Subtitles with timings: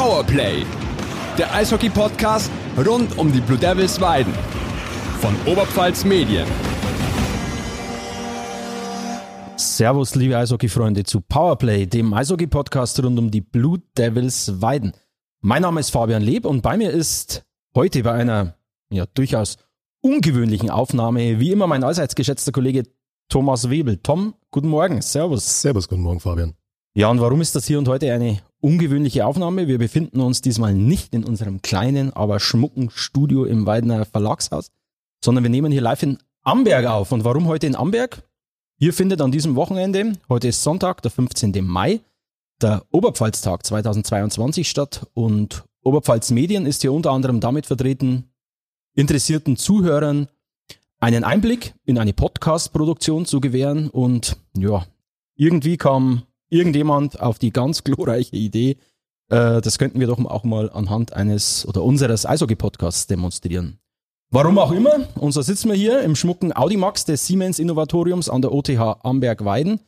[0.00, 0.64] Powerplay,
[1.36, 2.50] der Eishockey-Podcast
[2.86, 4.32] rund um die Blue Devils Weiden
[5.20, 6.46] von Oberpfalz Medien.
[9.56, 14.94] Servus, liebe Eishockey-Freunde, zu Powerplay, dem Eishockey-Podcast rund um die Blue Devils Weiden.
[15.42, 17.44] Mein Name ist Fabian Leb und bei mir ist
[17.74, 18.54] heute bei einer
[18.90, 19.58] ja, durchaus
[20.00, 22.84] ungewöhnlichen Aufnahme, wie immer mein allseits geschätzter Kollege
[23.28, 23.98] Thomas Webel.
[23.98, 25.60] Tom, guten Morgen, Servus.
[25.60, 26.54] Servus, guten Morgen, Fabian.
[26.94, 29.68] Ja, und warum ist das hier und heute eine ungewöhnliche Aufnahme?
[29.68, 34.70] Wir befinden uns diesmal nicht in unserem kleinen, aber schmucken Studio im Weidener Verlagshaus,
[35.24, 37.12] sondern wir nehmen hier live in Amberg auf.
[37.12, 38.22] Und warum heute in Amberg?
[38.78, 41.62] Hier findet an diesem Wochenende, heute ist Sonntag, der 15.
[41.62, 42.00] Mai,
[42.62, 48.30] der Oberpfalztag 2022 statt und Oberpfalz Medien ist hier unter anderem damit vertreten,
[48.94, 50.28] interessierten Zuhörern
[50.98, 54.86] einen Einblick in eine Podcast-Produktion zu gewähren und ja,
[55.36, 58.76] irgendwie kam irgendjemand auf die ganz glorreiche Idee,
[59.30, 63.78] äh, das könnten wir doch auch mal anhand eines oder unseres Eishockey-Podcasts demonstrieren.
[64.32, 68.42] Warum auch immer, und so sitzen wir hier im schmucken Audimax des Siemens Innovatoriums an
[68.42, 69.80] der OTH Amberg-Weiden.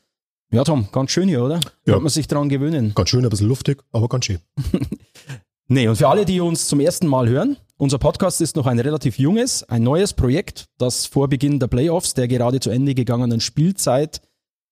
[0.52, 1.60] Ja, Tom, ganz schön hier, oder?
[1.86, 1.94] Ja.
[1.94, 2.92] Kann man sich dran gewöhnen.
[2.94, 4.38] Ganz schön, ein bisschen luftig, aber ganz schön.
[5.68, 8.78] nee, und für alle, die uns zum ersten Mal hören, unser Podcast ist noch ein
[8.78, 13.40] relativ junges, ein neues Projekt, das vor Beginn der Playoffs der gerade zu Ende gegangenen
[13.40, 14.22] Spielzeit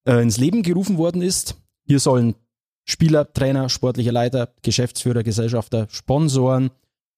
[0.05, 1.57] äh, ins Leben gerufen worden ist.
[1.91, 2.37] Hier sollen
[2.85, 6.71] Spieler, Trainer, sportliche Leiter, Geschäftsführer, Gesellschafter, Sponsoren,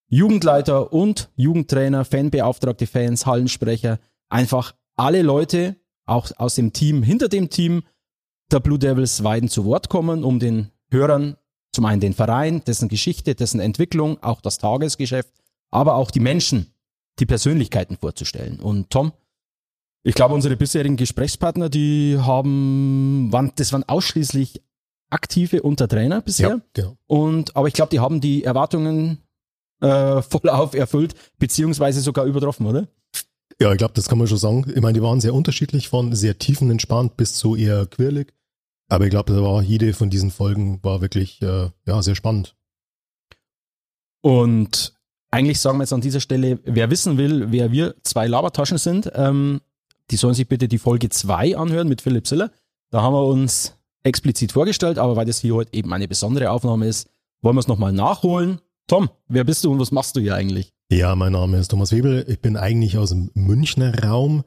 [0.09, 3.99] Jugendleiter und Jugendtrainer, Fanbeauftragte Fans, Hallensprecher,
[4.31, 7.83] einfach alle Leute, auch aus dem Team, hinter dem Team
[8.51, 11.37] der Blue Devils Weiden zu Wort kommen, um den Hörern
[11.73, 15.35] zum einen den Verein, dessen Geschichte, dessen Entwicklung, auch das Tagesgeschäft,
[15.71, 16.73] aber auch die Menschen,
[17.19, 18.59] die Persönlichkeiten vorzustellen.
[18.59, 19.13] Und Tom,
[20.05, 24.63] ich glaube, unsere bisherigen Gesprächspartner, die haben, waren, das waren ausschließlich
[25.11, 26.49] aktive Untertrainer bisher.
[26.49, 26.97] Ja, genau.
[27.07, 29.19] Und, aber ich glaube, die haben die Erwartungen
[29.81, 32.89] äh, vollauf erfüllt, beziehungsweise sogar übertroffen, oder?
[33.61, 34.65] Ja, ich glaube, das kann man schon sagen.
[34.75, 38.33] Ich meine, die waren sehr unterschiedlich von sehr tiefenentspannt bis zu eher quirlig.
[38.89, 42.57] Aber ich glaube, da war jede von diesen Folgen war wirklich äh, ja, sehr spannend.
[44.21, 44.95] Und
[45.31, 49.11] eigentlich sagen wir jetzt an dieser Stelle, wer wissen will, wer wir zwei Labertaschen sind,
[49.15, 49.61] ähm,
[50.13, 52.51] die sollen sich bitte die Folge 2 anhören mit Philipp Siller.
[52.91, 53.75] Da haben wir uns
[54.05, 57.09] explizit vorgestellt, aber weil das hier heute eben eine besondere Aufnahme ist,
[57.41, 58.61] wollen wir es nochmal nachholen.
[58.87, 60.73] Tom, wer bist du und was machst du hier eigentlich?
[60.91, 62.27] Ja, mein Name ist Thomas Webel.
[62.29, 64.45] Ich bin eigentlich aus dem Münchner Raum.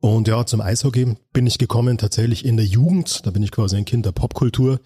[0.00, 3.24] Und ja, zum Eishockey bin ich gekommen tatsächlich in der Jugend.
[3.24, 4.80] Da bin ich quasi ein Kind der Popkultur.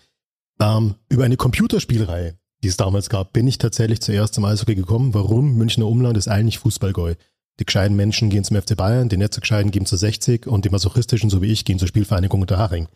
[0.60, 5.14] Ähm, über eine Computerspielreihe, die es damals gab, bin ich tatsächlich zuerst zum Eishockey gekommen.
[5.14, 5.54] Warum?
[5.54, 7.14] Münchner Umland ist eigentlich Fußballgäu.
[7.60, 10.64] Die gescheiten Menschen gehen zum FC Bayern, die nicht so gescheiten gehen zur 60 und
[10.64, 12.88] die masochistischen, so wie ich, gehen zur Spielvereinigung Unterhaching.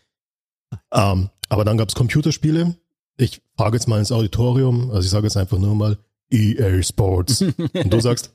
[0.90, 2.74] Ähm, aber dann gab es Computerspiele.
[3.18, 5.98] Ich frage jetzt mal ins Auditorium, also ich sage jetzt einfach nur mal
[6.30, 7.42] EA Sports.
[7.42, 8.32] Und du sagst,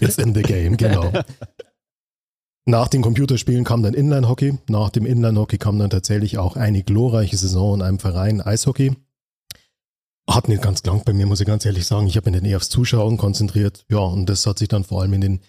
[0.00, 1.12] it's in the game, genau.
[2.64, 4.58] Nach den Computerspielen kam dann Inline-Hockey.
[4.68, 8.96] Nach dem Inline-Hockey kam dann tatsächlich auch eine glorreiche Saison in einem Verein Eishockey.
[10.28, 12.08] Hat nicht ganz lang bei mir, muss ich ganz ehrlich sagen.
[12.08, 13.84] Ich habe mich dann eher aufs Zuschauen konzentriert.
[13.88, 15.40] Ja, und das hat sich dann vor allem in den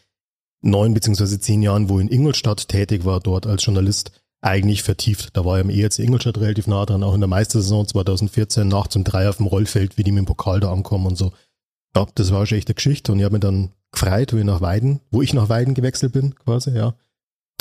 [0.68, 4.12] neun beziehungsweise zehn Jahren, wo in Ingolstadt tätig war, dort als Journalist,
[4.42, 5.36] eigentlich vertieft.
[5.36, 8.88] Da war ja im ERC Ingolstadt relativ nah dran, auch in der Meistersaison 2014 nach
[8.88, 11.34] zum Drei auf dem Rollfeld, wie die mit dem Pokal da ankommen und so.
[11.96, 14.44] Ja, das war schon echt eine Geschichte und ich habe mich dann gefreut, wo ich
[14.44, 16.94] nach Weiden, wo ich nach Weiden gewechselt bin, quasi, ja,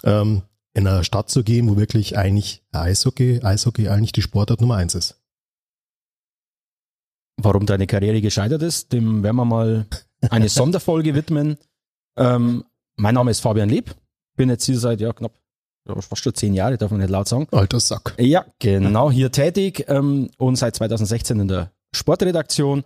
[0.04, 0.42] ähm,
[0.74, 4.94] in eine Stadt zu gehen, wo wirklich eigentlich Eishockey, Eishockey eigentlich die Sportart Nummer eins
[4.94, 5.18] ist.
[7.38, 9.86] Warum deine Karriere gescheitert ist, dem werden wir mal
[10.28, 11.56] eine Sonderfolge widmen.
[12.18, 12.64] Ähm,
[12.96, 13.94] mein Name ist Fabian Lieb,
[14.36, 15.32] bin jetzt hier seit ja, knapp
[16.00, 17.46] fast schon zehn Jahre, darf man nicht laut sagen.
[17.52, 18.14] Alter Sack.
[18.18, 22.84] Ja, genau, hier tätig ähm, und seit 2016 in der Sportredaktion.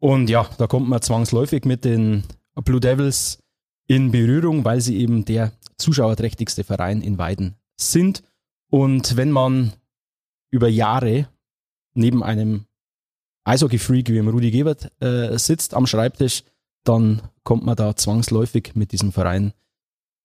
[0.00, 2.24] Und ja, da kommt man zwangsläufig mit den
[2.64, 3.38] Blue Devils
[3.86, 8.22] in Berührung, weil sie eben der zuschauerträchtigste Verein in Weiden sind.
[8.70, 9.72] Und wenn man
[10.50, 11.28] über Jahre
[11.94, 12.64] neben einem
[13.44, 16.42] Eishockey-Freak wie dem Rudi Gebert äh, sitzt am Schreibtisch,
[16.84, 19.52] dann kommt man da zwangsläufig mit diesem Verein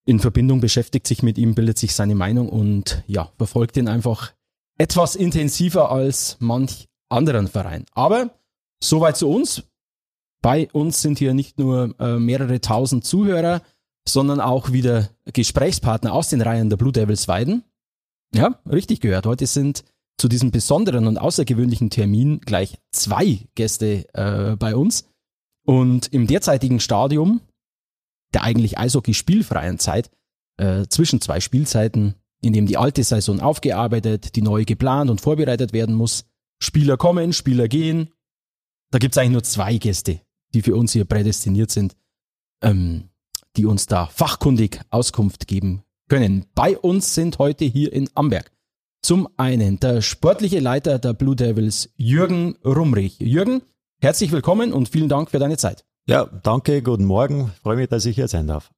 [0.06, 4.34] in Verbindung, beschäftigt sich mit ihm, bildet sich seine Meinung und ja, verfolgt ihn einfach
[4.78, 7.86] etwas intensiver als manch anderen Verein.
[7.92, 8.32] Aber
[8.82, 9.64] soweit zu uns.
[10.42, 13.62] Bei uns sind hier nicht nur äh, mehrere tausend Zuhörer,
[14.08, 17.64] sondern auch wieder Gesprächspartner aus den Reihen der Blue Devils Weiden.
[18.34, 19.26] Ja, richtig gehört.
[19.26, 19.84] Heute sind
[20.18, 25.06] zu diesem besonderen und außergewöhnlichen Termin gleich zwei Gäste äh, bei uns.
[25.68, 27.42] Und im derzeitigen Stadium
[28.34, 30.10] der eigentlich Eishockey-spielfreien Zeit,
[30.58, 35.74] äh, zwischen zwei Spielzeiten, in dem die alte Saison aufgearbeitet, die neue geplant und vorbereitet
[35.74, 36.26] werden muss,
[36.60, 38.10] Spieler kommen, Spieler gehen,
[38.92, 40.22] da gibt es eigentlich nur zwei Gäste,
[40.54, 41.96] die für uns hier prädestiniert sind,
[42.62, 43.10] ähm,
[43.56, 46.46] die uns da fachkundig Auskunft geben können.
[46.56, 48.52] Bei uns sind heute hier in Amberg
[49.02, 53.20] zum einen der sportliche Leiter der Blue Devils, Jürgen Rumrich.
[53.20, 53.62] Jürgen,
[54.02, 55.86] herzlich willkommen und vielen Dank für deine Zeit.
[56.06, 57.52] Ja, danke, guten Morgen.
[57.62, 58.72] Freue mich, dass ich hier sein darf.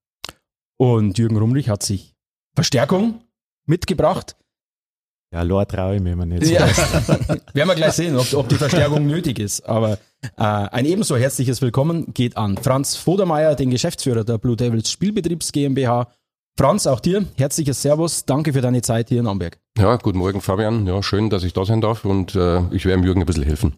[0.78, 2.16] Und Jürgen Rumrich hat sich
[2.56, 3.22] Verstärkung
[3.66, 4.36] mitgebracht.
[5.32, 6.48] Ja, Lord traue ich mir immer nicht.
[6.48, 6.68] Ja.
[7.54, 9.62] Werden wir gleich sehen, ob, ob die Verstärkung nötig ist.
[9.62, 10.00] Aber
[10.38, 15.52] äh, ein ebenso herzliches Willkommen geht an Franz Vodermeier, den Geschäftsführer der Blue Devils Spielbetriebs
[15.52, 16.08] GmbH.
[16.58, 18.26] Franz, auch dir herzliches Servus.
[18.26, 19.60] Danke für deine Zeit hier in Amberg.
[19.78, 20.88] Ja, guten Morgen, Fabian.
[20.88, 23.76] Ja, schön, dass ich da sein darf und äh, ich werde Jürgen ein bisschen helfen.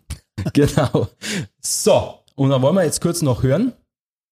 [0.53, 1.07] Genau.
[1.61, 3.73] So, und dann wollen wir jetzt kurz noch hören,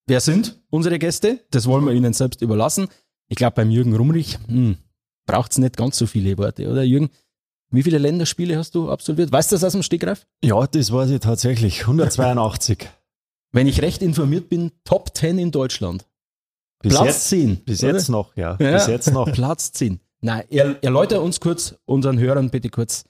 [0.06, 1.40] wer sind unsere Gäste?
[1.50, 2.88] Das wollen wir Ihnen selbst überlassen.
[3.28, 4.76] Ich glaube, beim Jürgen Rumrich hm,
[5.26, 7.10] braucht es nicht ganz so viele Worte, oder Jürgen?
[7.72, 9.30] Wie viele Länderspiele hast du absolviert?
[9.30, 10.26] Weißt du das aus dem Stegreif?
[10.42, 11.82] Ja, das weiß ich tatsächlich.
[11.82, 12.88] 182.
[13.52, 16.06] Wenn ich recht informiert bin, Top 10 in Deutschland.
[16.82, 17.64] Bis Platz jetzt, 10.
[17.64, 17.92] Bis oder?
[17.92, 18.56] jetzt noch, ja.
[18.58, 18.72] Ja.
[18.72, 19.30] Bis jetzt noch.
[19.32, 20.00] Platz 10.
[20.22, 23.04] Nein, er, erläuter uns kurz, unseren Hörern bitte kurz,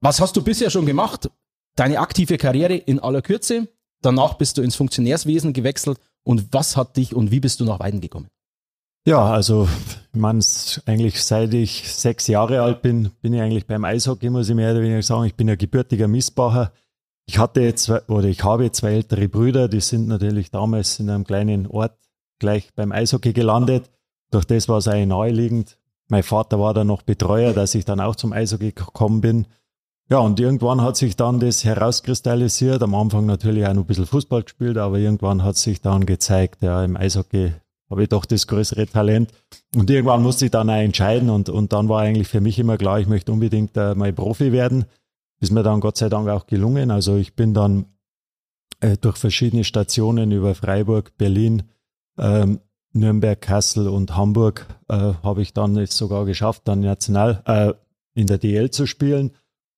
[0.00, 1.30] was hast du bisher schon gemacht?
[1.76, 3.68] Deine aktive Karriere in aller Kürze.
[4.00, 5.98] Danach bist du ins Funktionärswesen gewechselt.
[6.22, 8.28] Und was hat dich und wie bist du nach Weiden gekommen?
[9.06, 9.68] Ja, also
[10.14, 10.40] ich meine,
[10.86, 14.72] eigentlich seit ich sechs Jahre alt bin, bin ich eigentlich beim Eishockey, muss ich mehr
[14.72, 15.24] oder weniger sagen.
[15.24, 16.72] Ich bin ja gebürtiger Missbacher.
[17.26, 21.24] Ich hatte zwei, oder ich habe zwei ältere Brüder, die sind natürlich damals in einem
[21.24, 21.98] kleinen Ort
[22.38, 23.90] gleich beim Eishockey gelandet.
[24.30, 25.78] Durch das war es eigentlich naheliegend.
[26.08, 29.46] Mein Vater war dann noch Betreuer, dass ich dann auch zum Eishockey gekommen bin.
[30.10, 32.82] Ja, und irgendwann hat sich dann das herauskristallisiert.
[32.82, 36.62] Am Anfang natürlich auch noch ein bisschen Fußball gespielt, aber irgendwann hat sich dann gezeigt,
[36.62, 37.54] ja, im Eishockey
[37.90, 39.32] habe ich doch das größere Talent.
[39.74, 42.76] Und irgendwann musste ich dann auch entscheiden und, und dann war eigentlich für mich immer
[42.76, 44.84] klar, ich möchte unbedingt äh, mal Profi werden.
[45.40, 46.90] Ist mir dann Gott sei Dank auch gelungen.
[46.90, 47.86] Also ich bin dann
[48.80, 51.64] äh, durch verschiedene Stationen über Freiburg, Berlin,
[52.18, 52.60] ähm,
[52.92, 57.72] Nürnberg, Kassel und Hamburg äh, habe ich dann es sogar geschafft, dann national äh,
[58.14, 59.32] in der DL zu spielen.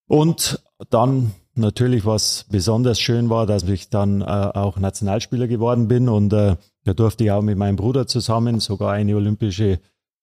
[0.08, 0.60] Und
[0.90, 6.32] dann natürlich, was besonders schön war, dass ich dann äh, auch Nationalspieler geworden bin und
[6.32, 9.80] äh, da durfte ich auch mit meinem Bruder zusammen sogar eine olympische,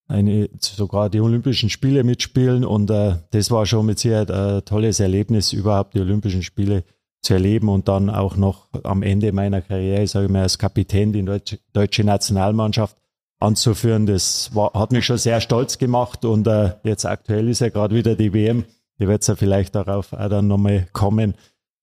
[0.07, 4.99] eine, sogar die Olympischen Spiele mitspielen und äh, das war schon mit Sicherheit ein tolles
[4.99, 6.83] Erlebnis, überhaupt die Olympischen Spiele
[7.21, 11.13] zu erleben und dann auch noch am Ende meiner Karriere, sage ich mal, als Kapitän
[11.13, 12.97] die deutsche, deutsche Nationalmannschaft
[13.39, 14.05] anzuführen.
[14.05, 17.95] Das war, hat mich schon sehr stolz gemacht und äh, jetzt aktuell ist ja gerade
[17.95, 18.65] wieder die WM.
[18.99, 21.35] Ihr werdet ja vielleicht darauf auch dann nochmal kommen.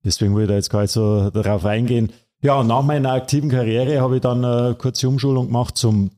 [0.05, 2.13] Deswegen will ich da jetzt gar nicht so darauf eingehen.
[2.43, 6.11] Ja, nach meiner aktiven Karriere habe ich dann eine kurze Umschulung gemacht zum,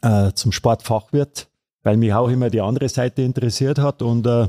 [0.00, 1.48] äh, zum Sportfachwirt,
[1.82, 4.00] weil mich auch immer die andere Seite interessiert hat.
[4.00, 4.48] Und äh,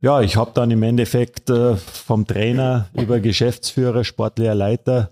[0.00, 5.10] ja, ich habe dann im Endeffekt äh, vom Trainer über Geschäftsführer, sportlicher Leiter,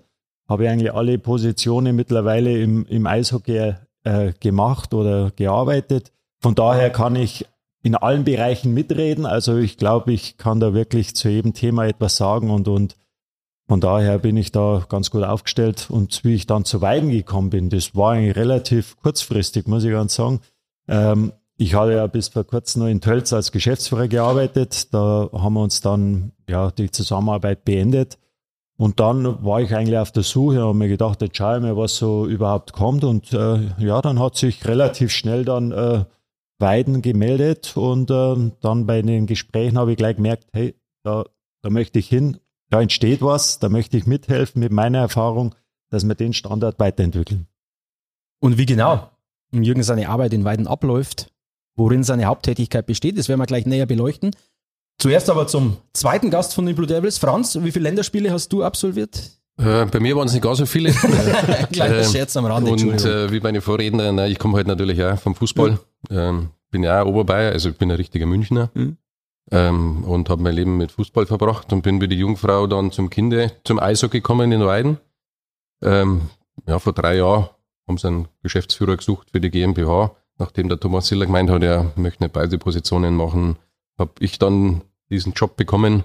[0.49, 3.75] habe ich eigentlich alle Positionen mittlerweile im, im Eishockey
[4.05, 6.13] äh, gemacht oder gearbeitet.
[6.41, 7.47] Von daher kann ich
[7.83, 9.27] in allen Bereichen mitreden.
[9.27, 12.97] Also ich glaube, ich kann da wirklich zu jedem Thema etwas sagen und, und
[13.71, 15.87] von daher bin ich da ganz gut aufgestellt.
[15.91, 19.93] Und wie ich dann zu Weiden gekommen bin, das war eigentlich relativ kurzfristig, muss ich
[19.93, 20.41] ganz sagen.
[20.89, 24.93] Ähm, ich hatte ja bis vor kurzem noch in Tölz als Geschäftsführer gearbeitet.
[24.93, 28.19] Da haben wir uns dann ja die Zusammenarbeit beendet.
[28.77, 31.63] Und dann war ich eigentlich auf der Suche und habe mir gedacht, jetzt schaue ich
[31.63, 33.05] mir, was so überhaupt kommt.
[33.05, 36.05] Und äh, ja, dann hat sich relativ schnell dann äh,
[36.61, 41.25] Weiden gemeldet und äh, dann bei den Gesprächen habe ich gleich gemerkt, hey, da,
[41.63, 42.39] da möchte ich hin,
[42.69, 45.55] da entsteht was, da möchte ich mithelfen mit meiner Erfahrung,
[45.91, 47.47] dass wir den Standard weiterentwickeln.
[48.41, 49.11] Und wie genau
[49.53, 51.33] Jürgen seine Arbeit in Weiden abläuft,
[51.77, 54.31] worin seine Haupttätigkeit besteht, das werden wir gleich näher beleuchten.
[54.99, 57.19] Zuerst aber zum zweiten Gast von den Blue Devils.
[57.19, 59.31] Franz, wie viele Länderspiele hast du absolviert?
[59.57, 60.93] Äh, bei mir waren es nicht gar so viele.
[61.73, 65.03] Kleiner Ähm, Scherz am Rande, Und äh, wie meine Vorrednerin, na, ich komme halt natürlich
[65.03, 65.79] auch vom Fußball.
[66.09, 68.71] Ähm, bin ja auch Oberbayer, also ich bin ein richtiger Münchner.
[68.75, 68.97] Mhm.
[69.53, 73.11] Ähm, und habe mein Leben mit Fußball verbracht und bin wie die Jungfrau dann zum
[73.11, 74.99] Kinde, zum Eishockey gekommen in Weiden.
[75.83, 76.23] Ähm,
[76.67, 77.49] ja, vor drei Jahren
[77.89, 80.15] haben sie einen Geschäftsführer gesucht für die GmbH.
[80.39, 83.57] Nachdem der Thomas Siller gemeint hat, er möchte nicht beide Positionen machen,
[83.99, 86.05] habe ich dann diesen Job bekommen.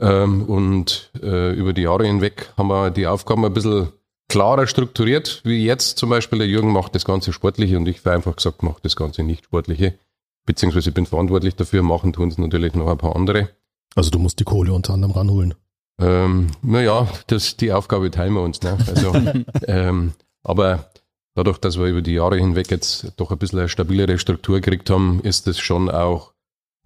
[0.00, 3.92] Ähm, und äh, über die Jahre hinweg haben wir die Aufgaben ein bisschen
[4.28, 8.12] klarer strukturiert, wie jetzt zum Beispiel der Jürgen macht das Ganze Sportliche und ich habe
[8.12, 9.98] einfach gesagt, mache das Ganze nicht Sportliche.
[10.46, 13.50] Beziehungsweise ich bin verantwortlich dafür, machen tun es natürlich noch ein paar andere.
[13.94, 15.54] Also du musst die Kohle unter anderem ranholen.
[16.00, 18.60] Ähm, naja, das, die Aufgabe teilen wir uns.
[18.62, 18.76] Ne?
[18.86, 19.14] Also,
[19.66, 20.12] ähm,
[20.42, 20.90] aber
[21.34, 24.90] dadurch, dass wir über die Jahre hinweg jetzt doch ein bisschen eine stabilere Struktur gekriegt
[24.90, 26.32] haben, ist das schon auch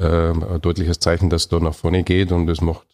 [0.01, 2.87] ähm, ein deutliches Zeichen, dass es da nach vorne geht und das macht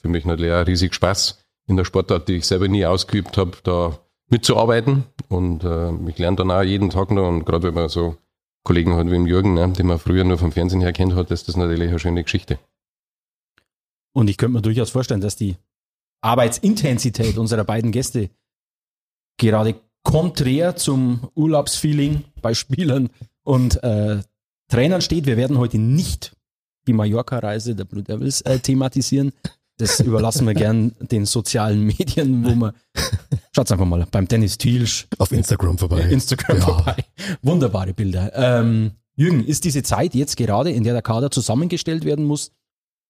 [0.00, 3.52] für mich natürlich auch riesig Spaß, in der Sportart, die ich selber nie ausgeübt habe,
[3.62, 5.04] da mitzuarbeiten.
[5.28, 7.28] Und äh, ich lerne dann auch jeden Tag noch.
[7.28, 8.16] Und gerade wenn man so
[8.64, 11.30] Kollegen hat wie im Jürgen, ne, den man früher nur vom Fernsehen her kennt hat,
[11.30, 12.58] ist das natürlich eine schöne Geschichte.
[14.12, 15.56] Und ich könnte mir durchaus vorstellen, dass die
[16.20, 18.30] Arbeitsintensität unserer beiden Gäste
[19.38, 23.10] gerade konträr zum Urlaubsfeeling bei Spielern
[23.42, 24.22] und äh,
[24.68, 25.26] Trainern steht.
[25.26, 26.36] Wir werden heute nicht
[26.86, 29.32] die Mallorca-Reise der Blue Devils äh, thematisieren.
[29.82, 32.72] Das überlassen wir gern den sozialen Medien, wo man,
[33.52, 35.08] schaut einfach mal beim Dennis Thielsch.
[35.18, 36.02] Auf Instagram vorbei.
[36.10, 36.62] Instagram ja.
[36.62, 37.04] vorbei.
[37.42, 38.30] Wunderbare Bilder.
[38.32, 42.52] Ähm, Jürgen, ist diese Zeit jetzt gerade, in der der Kader zusammengestellt werden muss,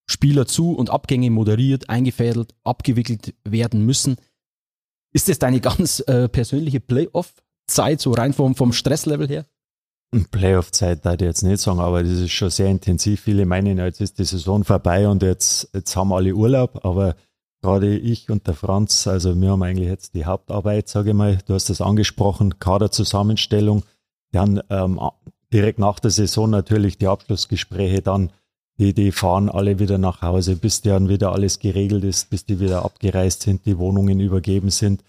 [0.07, 4.15] Spieler zu und Abgänge moderiert, eingefädelt, abgewickelt werden müssen,
[5.11, 9.45] ist das deine ganz äh, persönliche Playoff-Zeit, so rein vom, vom Stresslevel her?
[10.31, 13.21] Playoff-Zeit würde ich jetzt nicht sagen, aber das ist schon sehr intensiv.
[13.21, 17.15] Viele meinen, jetzt ist die Saison vorbei und jetzt, jetzt haben alle Urlaub, aber
[17.61, 21.39] gerade ich und der Franz, also wir haben eigentlich jetzt die Hauptarbeit, sage ich mal.
[21.47, 23.83] Du hast das angesprochen, Kaderzusammenstellung.
[24.31, 24.99] Dann ähm,
[25.51, 28.31] direkt nach der Saison natürlich die Abschlussgespräche, dann
[28.79, 32.59] die, die fahren alle wieder nach Hause, bis dann wieder alles geregelt ist, bis die
[32.59, 35.03] wieder abgereist sind, die Wohnungen übergeben sind.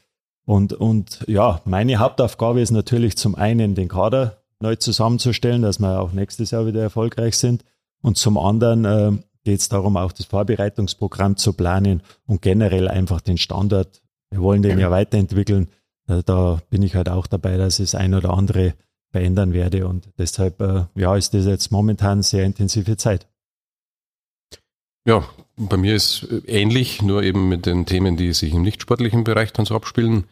[0.44, 6.00] Und, und ja, meine Hauptaufgabe ist natürlich zum einen den Kader neu zusammenzustellen, dass wir
[6.00, 7.64] auch nächstes Jahr wieder erfolgreich sind.
[8.02, 9.12] Und zum anderen äh,
[9.44, 14.02] geht es darum, auch das Vorbereitungsprogramm zu planen und generell einfach den Standard.
[14.30, 15.68] Wir wollen den ja weiterentwickeln.
[16.06, 18.74] Da, da bin ich halt auch dabei, dass es ein oder andere
[19.10, 19.86] verändern werde.
[19.86, 23.28] Und deshalb, äh, ja, ist das jetzt momentan sehr intensive Zeit.
[25.06, 25.24] Ja,
[25.56, 29.66] bei mir ist ähnlich, nur eben mit den Themen, die sich im nichtsportlichen Bereich dann
[29.66, 30.24] so abspielen.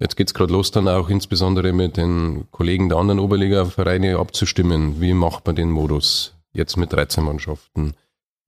[0.00, 4.98] Jetzt geht's gerade los, dann auch insbesondere mit den Kollegen der anderen Oberliga-Vereine abzustimmen.
[4.98, 7.92] Wie macht man den Modus jetzt mit 13 Mannschaften?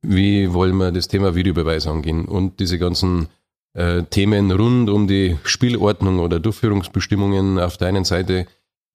[0.00, 2.24] Wie wollen wir das Thema Videobeweis angehen?
[2.24, 3.28] Und diese ganzen
[3.74, 8.46] äh, Themen rund um die Spielordnung oder Durchführungsbestimmungen auf der einen Seite,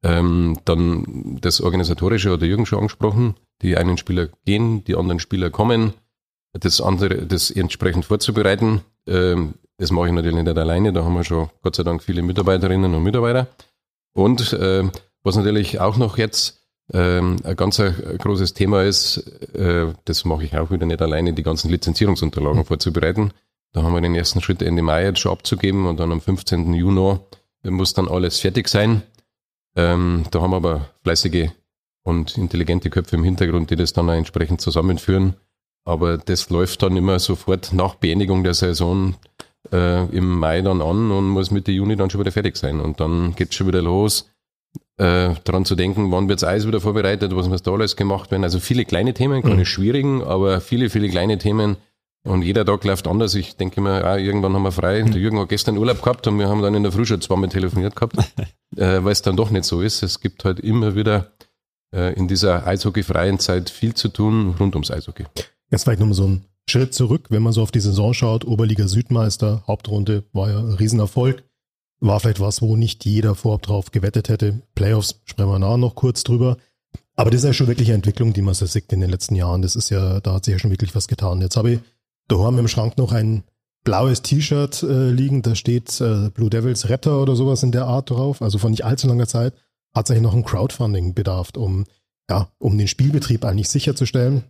[0.04, 3.36] ähm, dann das Organisatorische hat der Jürgen schon angesprochen.
[3.62, 5.94] Die einen Spieler gehen, die anderen Spieler kommen.
[6.54, 8.82] Das andere, das entsprechend vorzubereiten.
[9.06, 12.22] Ähm, das mache ich natürlich nicht alleine, da haben wir schon Gott sei Dank viele
[12.22, 13.48] Mitarbeiterinnen und Mitarbeiter.
[14.14, 14.90] Und äh,
[15.24, 16.62] was natürlich auch noch jetzt
[16.94, 19.18] äh, ein ganz ein großes Thema ist,
[19.54, 23.32] äh, das mache ich auch wieder nicht alleine, die ganzen Lizenzierungsunterlagen vorzubereiten.
[23.74, 26.74] Da haben wir den ersten Schritt Ende Mai jetzt schon abzugeben und dann am 15.
[26.74, 27.20] Juni
[27.64, 29.04] muss dann alles fertig sein.
[29.76, 31.50] Ähm, da haben wir aber fleißige
[32.04, 35.36] und intelligente Köpfe im Hintergrund, die das dann auch entsprechend zusammenführen.
[35.84, 39.16] Aber das läuft dann immer sofort nach Beendigung der Saison
[39.72, 42.80] äh, im Mai dann an und muss Mitte Juni dann schon wieder fertig sein.
[42.80, 44.30] Und dann geht es schon wieder los,
[44.98, 48.32] äh, daran zu denken, wann wird das Eis wieder vorbereitet, was muss da alles gemacht
[48.32, 48.44] werden.
[48.44, 49.66] Also viele kleine Themen, keine mhm.
[49.66, 51.78] schwierigen, aber viele, viele kleine Themen.
[52.24, 53.36] Und jeder Tag läuft anders.
[53.36, 55.04] Ich denke mir, ah, irgendwann haben wir frei.
[55.04, 55.12] Mhm.
[55.12, 57.50] Der Jürgen hat gestern Urlaub gehabt und wir haben dann in der Früh schon zweimal
[57.50, 58.18] telefoniert gehabt,
[58.76, 60.04] äh, weil es dann doch nicht so ist.
[60.04, 61.32] Es gibt halt immer wieder
[61.94, 65.26] äh, in dieser eishockeyfreien Zeit viel zu tun rund ums Eishockey.
[65.70, 68.88] Jetzt vielleicht nochmal so ein Schritt zurück, wenn man so auf die Saison schaut, Oberliga
[68.88, 71.44] Südmeister, Hauptrunde war ja ein Riesenerfolg.
[72.00, 74.62] War vielleicht was, wo nicht jeder vorab drauf gewettet hätte.
[74.76, 76.58] Playoffs sprechen wir nachher noch kurz drüber.
[77.16, 79.36] Aber das ist ja schon wirklich eine Entwicklung, die man so sieht in den letzten
[79.36, 79.64] Jahren.
[79.64, 81.42] Das ist ja, da hat sich ja schon wirklich was getan.
[81.42, 81.80] Jetzt habe ich
[82.28, 83.44] daheim im Schrank noch ein
[83.84, 88.10] blaues T-Shirt äh, liegen, da steht äh, Blue Devils Retter oder sowas in der Art
[88.10, 88.42] drauf.
[88.42, 89.54] Also von nicht allzu langer Zeit
[89.96, 91.86] hat es eigentlich noch ein Crowdfunding bedarf, um,
[92.30, 94.44] ja, um den Spielbetrieb eigentlich sicherzustellen.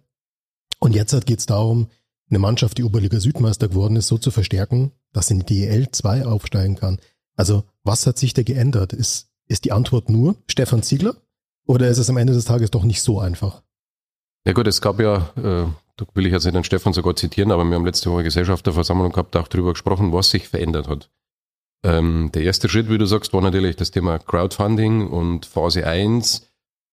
[0.80, 1.88] Und jetzt geht es darum,
[2.30, 5.92] eine Mannschaft, die Oberliga Südmeister geworden ist, so zu verstärken, dass sie in die DEL
[5.92, 7.00] 2 aufsteigen kann.
[7.36, 8.94] Also was hat sich da geändert?
[8.94, 11.16] Ist, ist die Antwort nur Stefan Ziegler
[11.66, 13.62] oder ist es am Ende des Tages doch nicht so einfach?
[14.46, 15.66] Ja gut, es gab ja, äh,
[15.98, 19.12] da will ich jetzt nicht den Stefan sogar zitieren, aber wir haben letzte Woche Gesellschafterversammlung
[19.12, 21.10] gehabt, auch darüber gesprochen, was sich verändert hat.
[21.84, 26.48] Ähm, der erste Schritt, wie du sagst, war natürlich das Thema Crowdfunding und Phase 1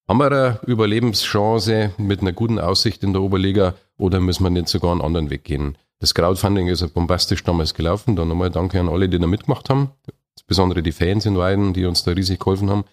[0.07, 4.69] haben wir eine Überlebenschance mit einer guten Aussicht in der Oberliga oder müssen wir nicht
[4.69, 5.79] sogar einen anderen Weg gehen?
[6.01, 8.17] Das Crowdfunding ist ja bombastisch damals gelaufen.
[8.17, 9.93] Dann nochmal danke an alle, die da mitgemacht haben.
[10.37, 12.85] Insbesondere die Fans in Weiden, die uns da riesig geholfen haben.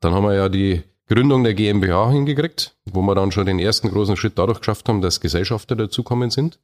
[0.00, 3.90] Dann haben wir ja die Gründung der GmbH hingekriegt, wo wir dann schon den ersten
[3.90, 6.60] großen Schritt dadurch geschafft haben, dass Gesellschafter dazukommen sind,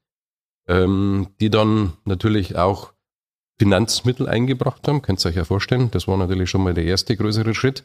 [0.68, 2.92] ähm, die dann natürlich auch
[3.58, 5.02] Finanzmittel eingebracht haben.
[5.02, 5.90] Könnt ihr euch ja vorstellen.
[5.90, 7.84] Das war natürlich schon mal der erste größere Schritt.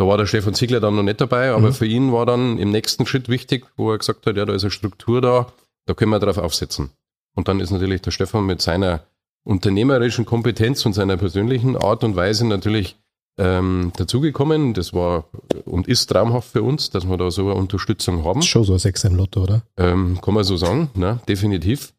[0.00, 1.72] Da war der Stefan Ziegler dann noch nicht dabei, aber mhm.
[1.74, 4.64] für ihn war dann im nächsten Schritt wichtig, wo er gesagt hat, ja, da ist
[4.64, 5.52] eine Struktur da,
[5.84, 6.88] da können wir drauf aufsetzen.
[7.34, 9.02] Und dann ist natürlich der Stefan mit seiner
[9.44, 12.96] unternehmerischen Kompetenz und seiner persönlichen Art und Weise natürlich
[13.36, 14.72] ähm, dazugekommen.
[14.72, 15.24] Das war
[15.66, 18.40] und ist traumhaft für uns, dass wir da so eine Unterstützung haben.
[18.40, 19.64] Schon so ein Sechs im Lotto, oder?
[19.76, 21.20] Ähm, kann man so sagen, ne?
[21.28, 21.92] definitiv.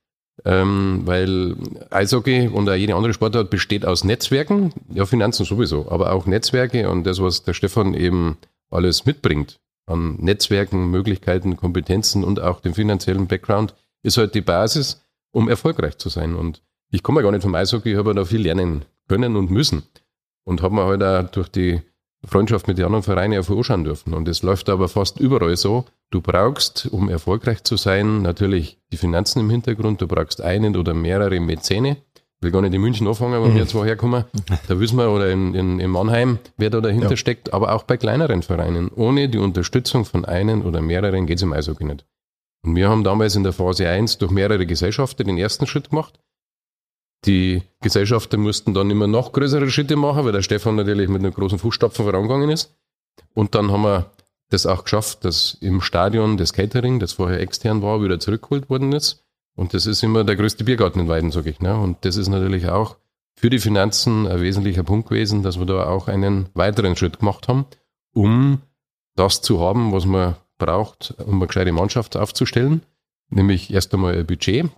[0.46, 1.56] Ähm, weil
[1.90, 6.90] Eishockey und auch jede andere Sportart besteht aus Netzwerken, ja Finanzen sowieso, aber auch Netzwerke
[6.90, 8.38] und das, was der Stefan eben
[8.70, 15.06] alles mitbringt an Netzwerken, Möglichkeiten, Kompetenzen und auch dem finanziellen Background, ist halt die Basis,
[15.32, 16.36] um erfolgreich zu sein.
[16.36, 19.52] Und ich komme ja gar nicht vom Eishockey, ich habe da viel lernen können und
[19.52, 19.84] müssen
[20.44, 21.82] und habe mir halt auch durch die
[22.24, 24.14] Freundschaft mit den anderen Vereinen ja anschauen dürfen.
[24.14, 25.86] Und es läuft aber fast überall so.
[26.12, 30.02] Du brauchst, um erfolgreich zu sein, natürlich die Finanzen im Hintergrund.
[30.02, 31.98] Du brauchst einen oder mehrere Mäzene.
[32.16, 34.26] Ich will gar nicht in München anfangen, wenn wir jetzt woher kommen.
[34.68, 37.16] Da wissen wir, oder in, in, in Mannheim, wer da dahinter ja.
[37.16, 37.54] steckt.
[37.54, 38.90] Aber auch bei kleineren Vereinen.
[38.90, 42.06] Ohne die Unterstützung von einen oder mehreren geht es im Eishockey nicht.
[42.64, 46.20] Und wir haben damals in der Phase 1 durch mehrere Gesellschaften den ersten Schritt gemacht.
[47.26, 51.34] Die Gesellschaften mussten dann immer noch größere Schritte machen, weil der Stefan natürlich mit einem
[51.34, 52.76] großen Fußstapfen vorangegangen ist.
[53.34, 54.12] Und dann haben wir
[54.52, 58.92] das auch geschafft, dass im Stadion das Catering, das vorher extern war, wieder zurückgeholt worden
[58.92, 59.24] ist.
[59.56, 61.60] Und das ist immer der größte Biergarten in Weiden, sage ich.
[61.60, 61.76] Ne?
[61.76, 62.98] Und das ist natürlich auch
[63.36, 67.48] für die Finanzen ein wesentlicher Punkt gewesen, dass wir da auch einen weiteren Schritt gemacht
[67.48, 67.66] haben,
[68.14, 68.62] um
[69.16, 72.82] das zu haben, was man braucht, um eine gescheite Mannschaft aufzustellen.
[73.30, 74.70] Nämlich erst einmal ein Budget,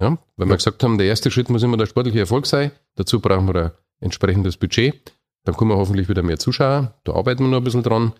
[0.00, 2.72] ja, weil wir gesagt haben, der erste Schritt muss immer der sportliche Erfolg sein.
[2.96, 3.70] Dazu brauchen wir ein
[4.00, 5.12] entsprechendes Budget.
[5.44, 6.94] Dann kommen hoffentlich wieder mehr Zuschauer.
[7.04, 8.14] Da arbeiten wir noch ein bisschen dran.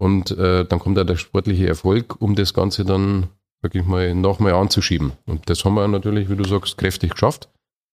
[0.00, 3.26] Und äh, dann kommt auch der sportliche Erfolg, um das Ganze dann
[3.60, 5.12] wirklich mal nochmal anzuschieben.
[5.26, 7.50] Und das haben wir natürlich, wie du sagst, kräftig geschafft.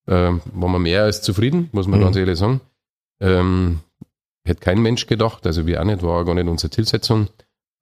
[0.07, 2.05] Ähm, waren wir mehr als zufrieden, muss man mhm.
[2.05, 2.61] ganz ehrlich sagen.
[3.19, 3.79] Ähm,
[4.45, 7.27] hätte kein Mensch gedacht, also wir auch nicht, war gar nicht unsere Zielsetzung.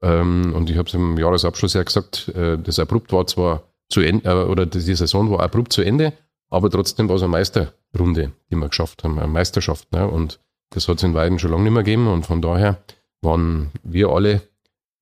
[0.01, 4.01] Ähm, und ich habe es im Jahresabschluss ja gesagt, äh, das abrupt war zwar zu
[4.01, 6.13] Ende, äh, oder die Saison war abrupt zu Ende,
[6.49, 9.91] aber trotzdem war es eine Meisterrunde, die wir geschafft haben, eine Meisterschaft.
[9.91, 10.07] Ne?
[10.07, 10.39] Und
[10.71, 12.79] das hat es in Weiden schon lange nicht mehr gegeben und von daher
[13.25, 14.41] waren wir alle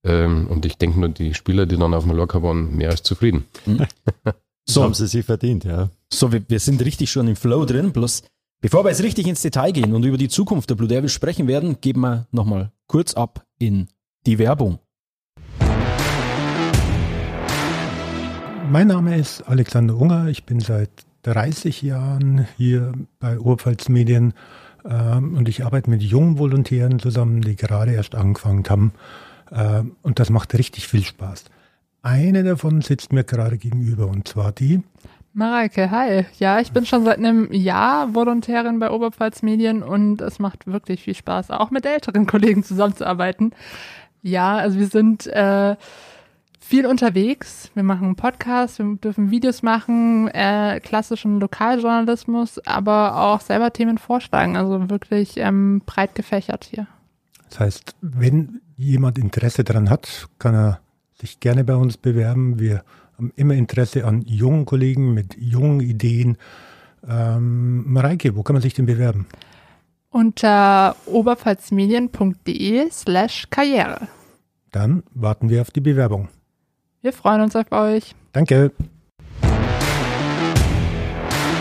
[0.04, 3.44] ähm, und ich denke nur die Spieler, die dann auf Mallorca waren, mehr als zufrieden.
[3.66, 3.86] Mhm.
[4.68, 5.90] so haben sie sich verdient, ja.
[6.12, 8.24] So, wir, wir sind richtig schon im Flow drin, bloß
[8.60, 11.46] bevor wir jetzt richtig ins Detail gehen und über die Zukunft der Blue Devils sprechen
[11.46, 13.88] werden, geben wir nochmal kurz ab in
[14.26, 14.78] die Werbung.
[18.70, 20.28] Mein Name ist Alexander Unger.
[20.28, 20.90] Ich bin seit
[21.22, 24.34] 30 Jahren hier bei Urpfalz Medien
[24.84, 28.92] und ich arbeite mit jungen Volontären zusammen, die gerade erst angefangen haben.
[29.50, 31.44] Ähm, und das macht richtig viel Spaß.
[32.02, 34.82] Eine davon sitzt mir gerade gegenüber und zwar die.
[35.32, 36.26] Mareike, hi.
[36.38, 41.02] Ja, ich bin schon seit einem Jahr Volontärin bei Oberpfalz Medien und es macht wirklich
[41.02, 43.52] viel Spaß, auch mit älteren Kollegen zusammenzuarbeiten.
[44.22, 45.76] Ja, also wir sind äh,
[46.64, 47.70] viel unterwegs.
[47.74, 54.56] Wir machen Podcasts, wir dürfen Videos machen, äh, klassischen Lokaljournalismus, aber auch selber Themen vorschlagen.
[54.56, 56.86] Also wirklich ähm, breit gefächert hier.
[57.50, 60.80] Das heißt, wenn jemand Interesse daran hat, kann er
[61.20, 62.58] sich gerne bei uns bewerben.
[62.58, 62.82] Wir
[63.18, 66.38] haben immer Interesse an jungen Kollegen mit jungen Ideen.
[67.06, 69.26] Ähm, Mareike, wo kann man sich denn bewerben?
[70.10, 74.08] Unter oberpfalzmedien.de slash Karriere.
[74.72, 76.28] Dann warten wir auf die Bewerbung.
[77.04, 78.14] Wir freuen uns auf euch.
[78.32, 78.72] Danke.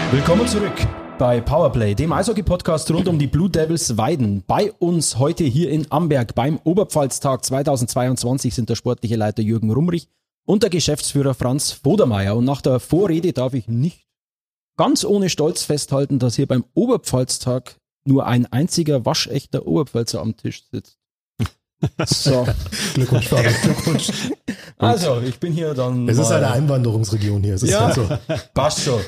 [0.10, 0.71] Willkommen zurück
[1.19, 4.45] bei Powerplay, dem Eishockey-Podcast rund um die Blue Devils Weiden.
[4.47, 10.08] Bei uns heute hier in Amberg beim Oberpfalztag 2022 sind der sportliche Leiter Jürgen Rumrich
[10.45, 12.38] und der Geschäftsführer Franz Bodermeier.
[12.38, 14.08] Und nach der Vorrede darf ich nicht
[14.77, 17.75] ganz ohne Stolz festhalten, dass hier beim Oberpfalztag
[18.06, 21.02] nur ein einziger waschechter Oberpfalzer am Tisch sitzt.
[22.06, 22.48] So.
[22.93, 23.54] Glückwunsch, Fabian.
[23.62, 24.12] Glückwunsch.
[24.78, 26.08] Also, ich bin hier dann.
[26.08, 27.56] Es ist eine Einwanderungsregion hier.
[27.56, 28.08] Es ja, so.
[28.54, 29.02] passt schon.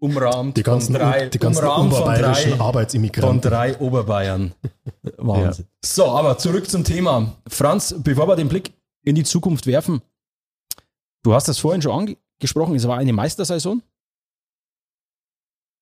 [0.00, 3.42] Umrahmt die ganzen, von drei, die ganzen oberbayerischen von drei, Arbeitsimmigranten.
[3.42, 4.54] Von drei Oberbayern.
[5.16, 5.66] Wahnsinn.
[5.68, 5.88] Ja.
[5.88, 7.34] So, aber zurück zum Thema.
[7.48, 10.00] Franz, bevor wir den Blick in die Zukunft werfen,
[11.24, 13.82] du hast das vorhin schon angesprochen, es war eine Meistersaison.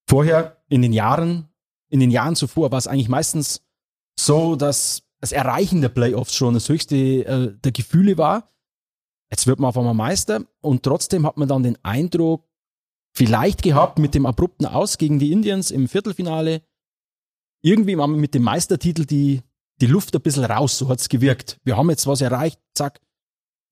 [0.09, 1.49] Vorher, in den Jahren,
[1.91, 3.61] in den Jahren zuvor, war es eigentlich meistens
[4.19, 8.49] so, dass das Erreichen der Playoffs schon das höchste äh, der Gefühle war.
[9.31, 12.47] Jetzt wird man auf einmal Meister und trotzdem hat man dann den Eindruck
[13.13, 16.63] vielleicht gehabt mit dem abrupten Aus gegen die Indians im Viertelfinale,
[17.63, 19.43] irgendwie mal mit dem Meistertitel die,
[19.81, 21.59] die Luft ein bisschen raus, so hat es gewirkt.
[21.65, 23.01] Wir haben jetzt was erreicht, zack.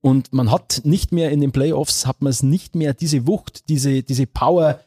[0.02, 3.68] Und man hat nicht mehr in den Playoffs, hat man es nicht mehr diese Wucht,
[3.68, 4.80] diese, diese Power,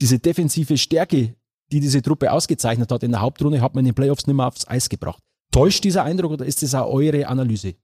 [0.00, 1.36] diese defensive Stärke,
[1.70, 4.46] die diese Truppe ausgezeichnet hat in der Hauptrunde, hat man in den Playoffs nicht mehr
[4.48, 5.22] aufs Eis gebracht.
[5.50, 7.74] Täuscht dieser Eindruck oder ist das auch eure Analyse?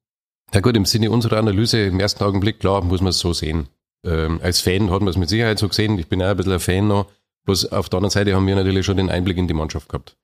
[0.53, 3.69] Ja gut, im Sinne unserer Analyse im ersten Augenblick, klar, muss man es so sehen.
[4.05, 5.99] Ähm, als Fan hat man es mit Sicherheit so gesehen.
[5.99, 7.07] Ich bin auch ein bisschen ein Fan noch.
[7.47, 10.17] Bloß auf der anderen Seite haben wir natürlich schon den Einblick in die Mannschaft gehabt.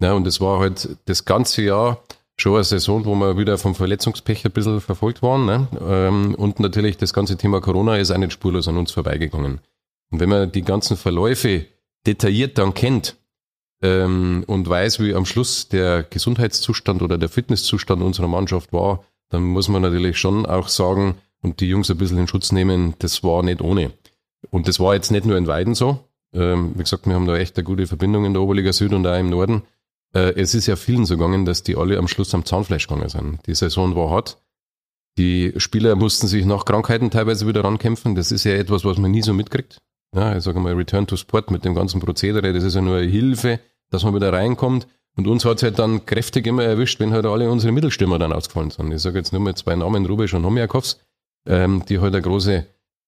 [0.00, 2.02] Ja, und es war halt das ganze Jahr
[2.36, 5.46] schon eine Saison, wo wir wieder vom Verletzungspech ein bisschen verfolgt waren.
[5.46, 5.68] Ne?
[5.86, 9.60] Ähm, und natürlich das ganze Thema Corona ist auch nicht spurlos an uns vorbeigegangen.
[10.10, 11.66] Und wenn man die ganzen Verläufe
[12.06, 13.16] detailliert dann kennt
[13.82, 19.42] ähm, und weiß, wie am Schluss der Gesundheitszustand oder der Fitnesszustand unserer Mannschaft war, dann
[19.42, 23.22] muss man natürlich schon auch sagen und die Jungs ein bisschen in Schutz nehmen, das
[23.22, 23.92] war nicht ohne.
[24.50, 26.00] Und das war jetzt nicht nur in Weiden so.
[26.32, 29.06] Ähm, wie gesagt, wir haben da echt eine gute Verbindung in der Oberliga Süd und
[29.06, 29.62] auch im Norden.
[30.14, 33.08] Äh, es ist ja vielen so gegangen, dass die alle am Schluss am Zahnfleisch gegangen
[33.08, 33.46] sind.
[33.46, 34.38] Die Saison war hart.
[35.16, 38.14] Die Spieler mussten sich nach Krankheiten teilweise wieder rankämpfen.
[38.14, 39.78] Das ist ja etwas, was man nie so mitkriegt.
[40.14, 42.98] Ja, ich sage mal, Return to Sport mit dem ganzen Prozedere, das ist ja nur
[42.98, 43.58] eine Hilfe,
[43.90, 44.86] dass man wieder reinkommt.
[45.16, 48.32] Und uns hat es halt dann kräftig immer erwischt, wenn halt alle unsere Mittelstürmer dann
[48.32, 48.92] ausgefallen sind.
[48.92, 51.00] Ich sage jetzt nur mal zwei Namen, Rubisch und Homiakovs,
[51.46, 52.66] ähm, die halt eine große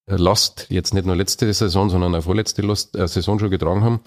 [0.09, 4.01] Last, jetzt nicht nur letzte Saison, sondern auch vorletzte Last, äh, Saison schon getragen haben,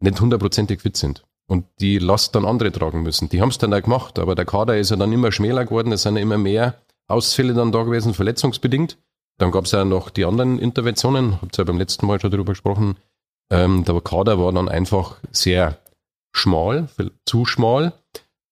[0.00, 1.24] nicht hundertprozentig fit sind.
[1.46, 3.28] Und die Last dann andere tragen müssen.
[3.28, 5.92] Die haben es dann auch gemacht, aber der Kader ist ja dann immer schmäler geworden,
[5.92, 8.96] es sind ja immer mehr Ausfälle dann da gewesen, verletzungsbedingt.
[9.42, 12.30] Dann gab es ja noch die anderen Interventionen, habt ihr ja beim letzten Mal schon
[12.30, 12.94] darüber gesprochen.
[13.50, 15.78] Ähm, der Kader war dann einfach sehr
[16.32, 16.86] schmal,
[17.26, 17.92] zu schmal,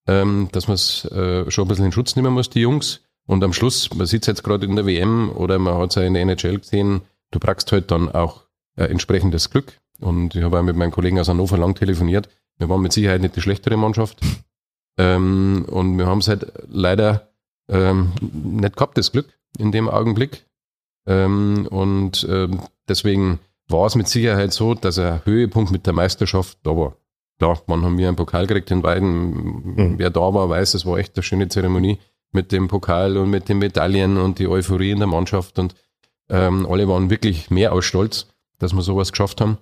[0.05, 2.99] ähm, dass man es äh, schon ein bisschen in Schutz nehmen muss, die Jungs.
[3.25, 5.95] Und am Schluss, man sieht es jetzt gerade in der WM oder man hat es
[5.95, 8.41] ja in der NHL gesehen, du brauchst halt dann auch
[8.75, 9.79] äh, entsprechendes Glück.
[10.01, 12.27] Und ich habe auch mit meinem Kollegen aus Hannover lang telefoniert.
[12.57, 14.19] Wir waren mit Sicherheit nicht die schlechtere Mannschaft.
[14.97, 17.29] Ähm, und wir haben es halt leider
[17.69, 20.45] ähm, nicht gehabt, das Glück in dem Augenblick.
[21.07, 26.57] Ähm, und ähm, deswegen war es mit Sicherheit so, dass ein Höhepunkt mit der Meisterschaft
[26.63, 26.95] da war.
[27.39, 29.75] Klar, wann haben wir einen Pokal gekriegt in beiden?
[29.75, 29.93] Mhm.
[29.97, 31.97] Wer da war, weiß, es war echt eine schöne Zeremonie
[32.31, 35.57] mit dem Pokal und mit den Medaillen und die Euphorie in der Mannschaft.
[35.57, 35.75] Und
[36.29, 38.27] ähm, alle waren wirklich mehr als stolz,
[38.59, 39.57] dass wir sowas geschafft haben.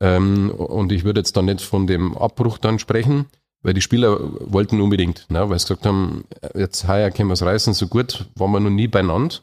[0.00, 3.26] Ähm, und ich würde jetzt dann nicht von dem Abbruch dann sprechen,
[3.62, 4.18] weil die Spieler
[4.52, 8.26] wollten unbedingt, ne, weil sie gesagt haben, jetzt heuer können wir es reißen, so gut
[8.34, 9.36] waren wir noch nie beieinander.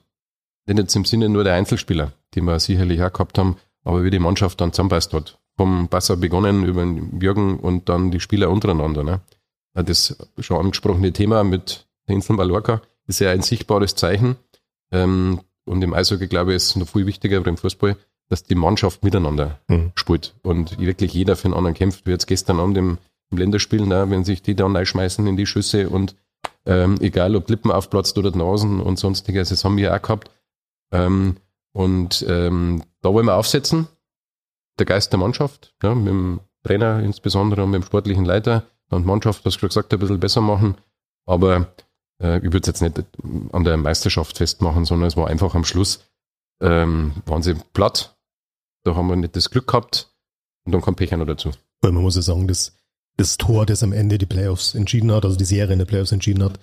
[0.67, 4.11] Nicht jetzt im Sinne nur der Einzelspieler, die wir sicherlich auch gehabt haben, aber wie
[4.11, 5.39] die Mannschaft dann zusammenpasst hat.
[5.57, 9.03] Vom Basser begonnen über den Jürgen und dann die Spieler untereinander.
[9.03, 9.21] Ne.
[9.73, 14.37] Das schon angesprochene Thema mit der Insel Mallorca ist ja ein sichtbares Zeichen.
[14.91, 17.97] Ähm, und im Eishockey, glaube ich, ist es noch viel wichtiger, aber im Fußball,
[18.29, 19.91] dass die Mannschaft miteinander mhm.
[19.95, 22.97] spielt und wirklich jeder für den anderen kämpft, wie jetzt gestern Abend im
[23.31, 26.15] im Länderspiel, ne, wenn sich die dann schmeißen in die Schüsse und
[26.65, 30.29] ähm, egal ob Lippen aufplatzt oder Nasen und sonstiges, das haben wir auch gehabt.
[30.91, 31.37] Ähm,
[31.73, 33.87] und ähm, da wollen wir aufsetzen,
[34.79, 39.05] der Geist der Mannschaft, ja, mit dem Trainer insbesondere und mit dem sportlichen Leiter und
[39.05, 40.75] Mannschaft, was gesagt, ein bisschen besser machen.
[41.25, 41.73] Aber
[42.21, 43.05] äh, ich würde es jetzt nicht
[43.53, 46.03] an der Meisterschaft festmachen, sondern es war einfach am Schluss,
[46.61, 48.17] ähm, waren sie platt.
[48.83, 50.11] Da haben wir nicht das Glück gehabt
[50.65, 51.51] und dann kommt Pech noch dazu.
[51.81, 52.73] Weil man muss ja sagen, das
[53.17, 56.11] das Tor, das am Ende die Playoffs entschieden hat, also die Serie in der Playoffs
[56.11, 56.59] entschieden hat,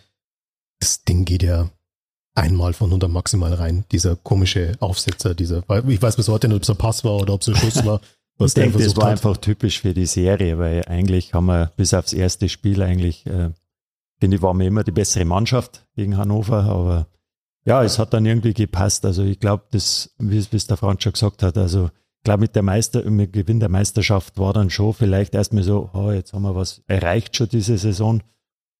[0.80, 1.70] das Ding geht ja
[2.38, 3.84] einmal von 100 maximal rein.
[3.92, 7.34] Dieser komische Aufsetzer, dieser, ich weiß bis heute nicht, ob es ein Pass war oder
[7.34, 8.00] ob es ein Schuss war.
[8.40, 9.12] Was ich denke, das war hat.
[9.12, 13.50] einfach typisch für die Serie, weil eigentlich haben wir bis aufs erste Spiel eigentlich, äh,
[14.20, 17.08] finde ich, waren wir immer die bessere Mannschaft gegen Hannover, aber
[17.64, 19.04] ja, es hat dann irgendwie gepasst.
[19.04, 21.90] Also ich glaube, das, wie es der Franz schon gesagt hat, also
[22.28, 26.10] glaube, mit der Meister, mit Gewinn der Meisterschaft war dann schon vielleicht erstmal so, oh,
[26.10, 28.22] jetzt haben wir was erreicht schon diese Saison.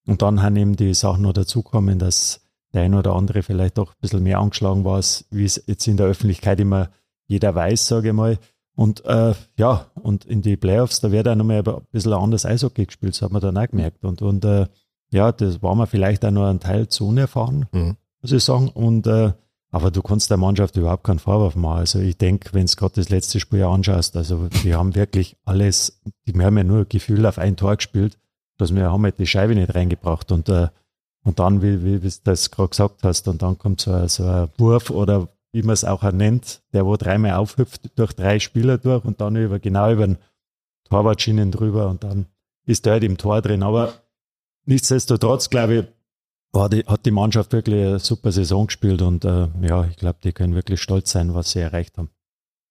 [0.07, 3.92] Und dann haben eben die Sachen noch dazukommen, dass der ein oder andere vielleicht doch
[3.92, 5.00] ein bisschen mehr angeschlagen war,
[5.31, 6.90] wie es jetzt in der Öffentlichkeit immer
[7.26, 8.38] jeder weiß, sage ich mal.
[8.74, 12.87] Und äh, ja, und in die Playoffs, da wird auch nochmal ein bisschen anders Eishockey
[12.87, 14.04] gespielt, das hat man dann auch gemerkt.
[14.04, 14.66] Und, und äh,
[15.11, 17.96] ja, das war mir vielleicht auch noch ein Teil zu unerfahren, mhm.
[18.22, 18.68] muss ich sagen.
[18.68, 19.33] Und äh,
[19.70, 21.78] aber du kannst der Mannschaft überhaupt keinen Vorwurf machen.
[21.78, 26.00] Also ich denke, wenn du gerade das letzte Spiel anschaust, also die haben wirklich alles,
[26.26, 28.18] die haben ja nur Gefühl auf ein Tor gespielt,
[28.57, 30.68] dass wir haben halt die Scheibe nicht reingebracht und, äh,
[31.24, 34.09] und dann, wie, wie, wie du das gerade gesagt hast, und dann kommt so ein,
[34.09, 38.38] so ein Wurf oder wie man es auch nennt, der wo dreimal aufhüpft durch drei
[38.38, 40.18] Spieler durch und dann über, genau über den
[40.88, 42.26] Torwartschienen drüber und dann
[42.64, 43.62] ist der halt im Tor drin.
[43.62, 43.94] Aber
[44.66, 45.85] nichtsdestotrotz, glaube ich,
[46.52, 50.18] war die, hat die Mannschaft wirklich eine super Saison gespielt und äh, ja, ich glaube,
[50.22, 52.11] die können wirklich stolz sein, was sie erreicht haben.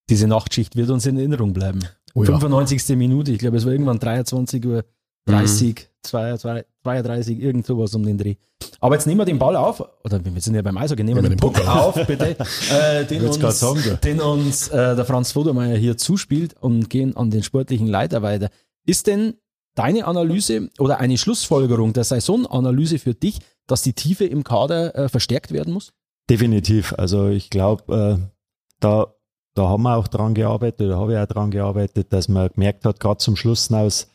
[0.09, 1.81] Diese Nachtschicht wird uns in Erinnerung bleiben.
[2.13, 2.27] Oh ja.
[2.27, 2.95] 95.
[2.95, 4.85] Minute, ich glaube, es war irgendwann 23 Uhr
[5.27, 5.81] 30, mhm.
[6.03, 8.35] 32, 32, irgend sowas um den Dreh.
[8.79, 11.29] Aber jetzt nehmen wir den Ball auf, oder wir sind ja beim Eishockey, nehmen wir
[11.29, 12.35] den, den Puck auf, bitte,
[12.71, 17.29] äh, den, uns, sagen, den uns äh, der Franz Vodermeier hier zuspielt und gehen an
[17.29, 18.49] den sportlichen Leiter weiter.
[18.85, 19.35] Ist denn
[19.75, 25.09] deine Analyse oder eine Schlussfolgerung der Saisonanalyse für dich, dass die Tiefe im Kader äh,
[25.09, 25.91] verstärkt werden muss?
[26.29, 26.93] Definitiv.
[26.97, 28.31] Also ich glaube, äh,
[28.79, 29.13] da,
[29.53, 32.85] da haben wir auch dran gearbeitet, da habe ich auch dran gearbeitet, dass man gemerkt
[32.85, 34.07] hat, gerade zum Schluss aus,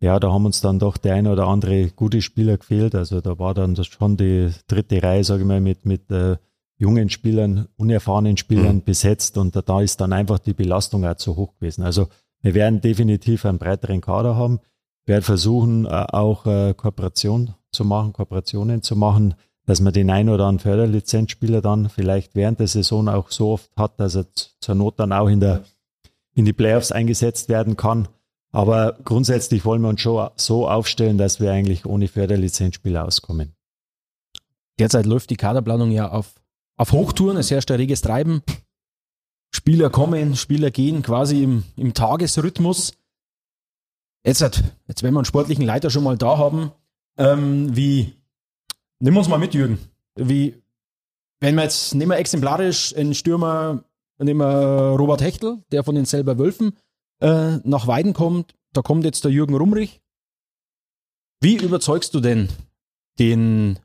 [0.00, 2.94] ja, da haben uns dann doch der eine oder andere gute Spieler gefehlt.
[2.94, 6.36] Also da war dann schon die dritte Reihe, sage ich mal, mit, mit, äh,
[6.78, 8.84] jungen Spielern, unerfahrenen Spielern mhm.
[8.84, 11.82] besetzt und da ist dann einfach die Belastung auch zu hoch gewesen.
[11.82, 12.06] Also
[12.40, 14.60] wir werden definitiv einen breiteren Kader haben,
[15.04, 19.34] wir werden versuchen äh, auch äh, Kooperation zu machen, Kooperationen zu machen,
[19.66, 23.70] dass man den ein oder anderen Förderlizenzspieler dann vielleicht während der Saison auch so oft
[23.76, 24.26] hat, dass er
[24.60, 25.64] zur Not dann auch in der
[26.34, 28.06] in die Playoffs eingesetzt werden kann.
[28.50, 33.54] Aber grundsätzlich wollen wir uns schon so aufstellen, dass wir eigentlich ohne Förderlizenzspieler auskommen.
[34.78, 36.34] Derzeit läuft die Kaderplanung ja auf,
[36.76, 38.42] auf Hochtouren, es herrscht ein reges Treiben.
[39.54, 42.92] Spieler kommen, Spieler gehen quasi im, im Tagesrhythmus.
[44.24, 46.72] Jetzt, jetzt, wenn wir einen sportlichen Leiter schon mal da haben,
[47.16, 48.14] ähm, wie,
[49.00, 49.78] nimm uns mal mit, Jürgen.
[50.14, 50.62] Wie,
[51.40, 53.84] wenn wir jetzt, nehmen wir exemplarisch einen Stürmer,
[54.18, 56.76] nehmen wir Robert Hechtel, der von den selber Wölfen
[57.20, 58.54] äh, nach Weiden kommt.
[58.72, 60.00] Da kommt jetzt der Jürgen Rumrich.
[61.40, 62.48] Wie überzeugst du denn
[63.18, 63.78] den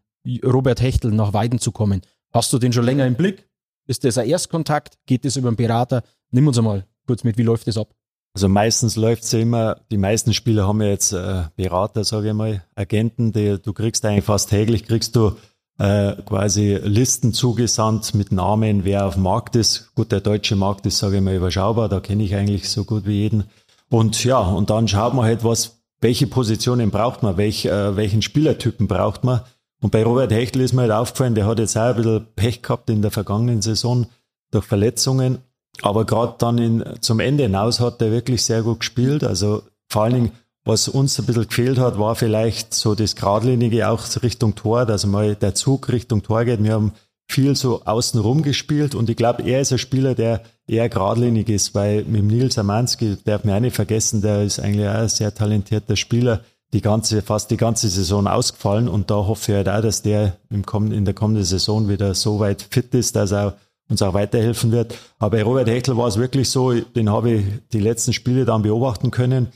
[0.43, 2.01] Robert Hechtel nach Weiden zu kommen?
[2.31, 3.47] Hast du den schon länger im Blick?
[3.85, 4.97] Ist das ein Erstkontakt?
[5.05, 6.03] Geht das über einen Berater?
[6.31, 7.93] Nimm uns einmal kurz mit, wie läuft das ab?
[8.35, 12.29] Also meistens läuft es ja immer, die meisten Spieler haben ja jetzt äh, Berater, sage
[12.29, 15.35] ich mal, Agenten, die du kriegst eigentlich fast täglich, kriegst du
[15.79, 19.93] äh, quasi Listen zugesandt mit Namen, wer auf dem Markt ist.
[19.95, 23.05] Gut, der deutsche Markt ist, sage ich mal, überschaubar, da kenne ich eigentlich so gut
[23.05, 23.45] wie jeden.
[23.89, 28.21] Und ja, und dann schaut man halt, was, welche Positionen braucht man, welch, äh, welchen
[28.21, 29.41] Spielertypen braucht man.
[29.81, 32.61] Und bei Robert Hechtel ist mir halt aufgefallen, der hat jetzt auch ein bisschen Pech
[32.61, 34.07] gehabt in der vergangenen Saison
[34.51, 35.39] durch Verletzungen.
[35.81, 39.23] Aber gerade dann in, zum Ende hinaus hat er wirklich sehr gut gespielt.
[39.23, 40.31] Also vor allen Dingen,
[40.65, 45.05] was uns ein bisschen gefehlt hat, war vielleicht so das Gradlinige auch Richtung Tor, dass
[45.05, 46.63] mal der Zug Richtung Tor geht.
[46.63, 46.93] Wir haben
[47.27, 51.73] viel so außenrum gespielt und ich glaube, er ist ein Spieler, der eher geradlinig ist,
[51.75, 55.33] weil mit Nils Amanski darf man auch nicht vergessen, der ist eigentlich auch ein sehr
[55.33, 56.41] talentierter Spieler
[56.73, 60.37] die ganze, fast die ganze Saison ausgefallen und da hoffe ich halt auch, dass der
[60.49, 63.57] im, in der kommenden Saison wieder so weit fit ist, dass er
[63.89, 64.95] uns auch weiterhelfen wird.
[65.19, 68.63] Aber bei Robert Hechtel war es wirklich so, den habe ich die letzten Spiele dann
[68.63, 69.49] beobachten können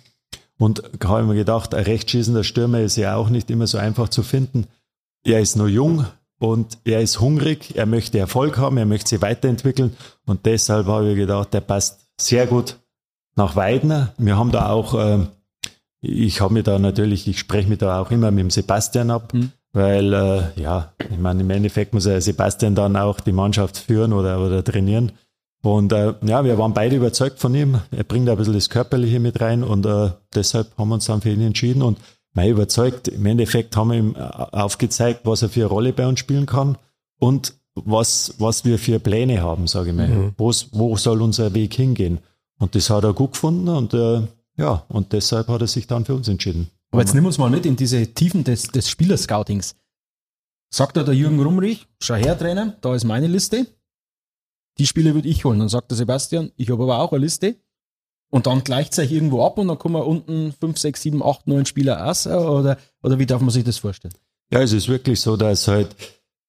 [0.58, 4.24] und habe mir gedacht, ein rechtsschießender Stürmer ist ja auch nicht immer so einfach zu
[4.24, 4.68] finden.
[5.24, 6.06] Er ist nur jung
[6.40, 11.12] und er ist hungrig, er möchte Erfolg haben, er möchte sich weiterentwickeln und deshalb habe
[11.12, 12.78] ich gedacht, der passt sehr gut
[13.36, 14.14] nach Weidner.
[14.18, 15.28] Wir haben da auch äh,
[16.02, 19.34] ich habe mir da natürlich, ich spreche mich da auch immer mit dem Sebastian ab,
[19.34, 19.52] mhm.
[19.74, 24.14] weil äh, ja, ich meine, im Endeffekt muss ja Sebastian dann auch die Mannschaft führen
[24.14, 25.12] oder, oder trainieren.
[25.64, 27.82] Und äh, ja, wir waren beide überzeugt von ihm.
[27.92, 31.22] Er bringt ein bisschen das Körperliche mit rein und äh, deshalb haben wir uns dann
[31.22, 31.82] für ihn entschieden.
[31.82, 32.00] Und
[32.34, 36.08] mal überzeugt, im Endeffekt haben wir ihm äh, aufgezeigt, was er für eine Rolle bei
[36.08, 36.78] uns spielen kann
[37.20, 40.08] und was, was wir für Pläne haben, sage ich mal.
[40.08, 40.34] Mhm.
[40.38, 42.20] wo soll unser Weg hingehen?
[42.60, 44.22] Und das hat er gut gefunden und äh,
[44.58, 46.70] ja, und deshalb hat er sich dann für uns entschieden.
[46.92, 49.76] Aber jetzt nimm uns mal mit in diese Tiefen des, des Spielerscoutings.
[50.70, 53.68] Sagt da der Jürgen Rumrich, schau her, Trainer, da ist meine Liste.
[54.80, 55.60] Die Spiele würde ich holen.
[55.60, 57.56] Dann sagt der Sebastian, ich habe aber auch eine Liste.
[58.30, 61.66] Und dann gleicht sich irgendwo ab und dann kommen unten 5, 6, 7, 8, 9
[61.66, 62.28] Spieler aus.
[62.28, 64.14] Oder, oder wie darf man sich das vorstellen?
[64.52, 65.96] Ja, es ist wirklich so, dass halt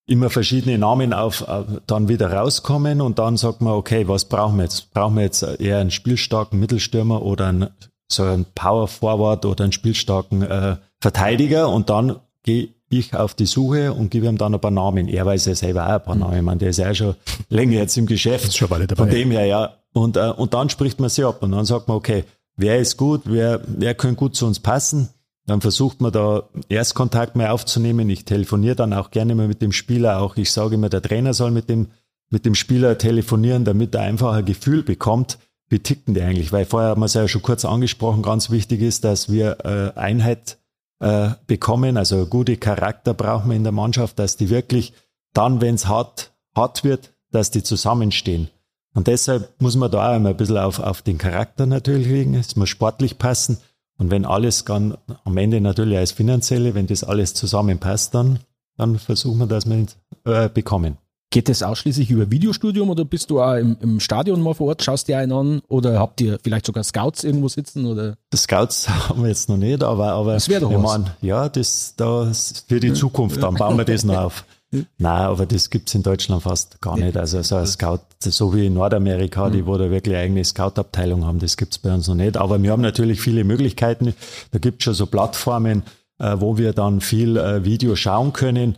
[0.05, 1.45] immer verschiedene Namen auf,
[1.85, 4.91] dann wieder rauskommen und dann sagt man, okay, was brauchen wir jetzt?
[4.91, 7.69] Brauchen wir jetzt eher einen spielstarken Mittelstürmer oder einen
[8.11, 13.45] so ein Power Forward oder einen spielstarken äh, Verteidiger und dann gehe ich auf die
[13.45, 15.07] Suche und gebe ihm dann ein paar Namen.
[15.07, 16.21] Er weiß ja selber auch ein paar mhm.
[16.21, 16.37] Namen.
[16.37, 17.15] Ich meine, der ist ja schon
[17.49, 18.55] länger jetzt im Geschäft.
[18.55, 18.87] Schon dabei.
[18.95, 19.75] Von dem her, ja.
[19.93, 22.23] Und, äh, und dann spricht man sie ab und dann sagt man, okay,
[22.55, 25.09] wer ist gut, wer, wer könnte gut zu uns passen?
[25.45, 28.09] Dann versucht man da Erstkontakt mal aufzunehmen.
[28.09, 30.21] Ich telefoniere dann auch gerne mal mit dem Spieler.
[30.21, 31.87] Auch ich sage immer, der Trainer soll mit dem,
[32.29, 36.51] mit dem Spieler telefonieren, damit er einfach ein Gefühl bekommt, wie ticken die eigentlich?
[36.51, 39.99] Weil vorher haben wir es ja schon kurz angesprochen, ganz wichtig ist, dass wir äh,
[39.99, 40.57] Einheit
[40.99, 44.93] äh, bekommen, also gute Charakter brauchen wir in der Mannschaft, dass die wirklich
[45.33, 48.49] dann, wenn es hart, hart wird, dass die zusammenstehen.
[48.93, 52.33] Und deshalb muss man da auch immer ein bisschen auf, auf den Charakter natürlich legen.
[52.33, 53.57] Es muss sportlich passen.
[53.97, 58.39] Und wenn alles kann, am Ende natürlich als Finanzielle, wenn das alles zusammenpasst, dann,
[58.77, 59.87] dann versuchen wir, dass wir ihn
[60.25, 60.97] äh, bekommen.
[61.31, 64.83] Geht das ausschließlich über Videostudium oder bist du auch im, im Stadion mal vor Ort,
[64.83, 68.15] schaust dir einen an oder habt ihr vielleicht sogar Scouts irgendwo sitzen oder?
[68.35, 70.81] Scouts haben wir jetzt noch nicht, aber, aber das wäre doch was.
[70.81, 74.45] Meine, ja, das, das für die Zukunft, dann bauen wir das noch auf.
[74.71, 74.87] Nein,
[75.21, 77.17] aber das gibt's in Deutschland fast gar nicht.
[77.17, 79.67] Also so ein Scout, so wie in Nordamerika, die mhm.
[79.67, 82.37] wo da wirklich eine eigene Scout-Abteilung haben, das gibt's bei uns noch nicht.
[82.37, 84.13] Aber wir haben natürlich viele Möglichkeiten.
[84.51, 85.83] Da gibt's schon so Plattformen,
[86.19, 88.75] äh, wo wir dann viel äh, Video schauen können.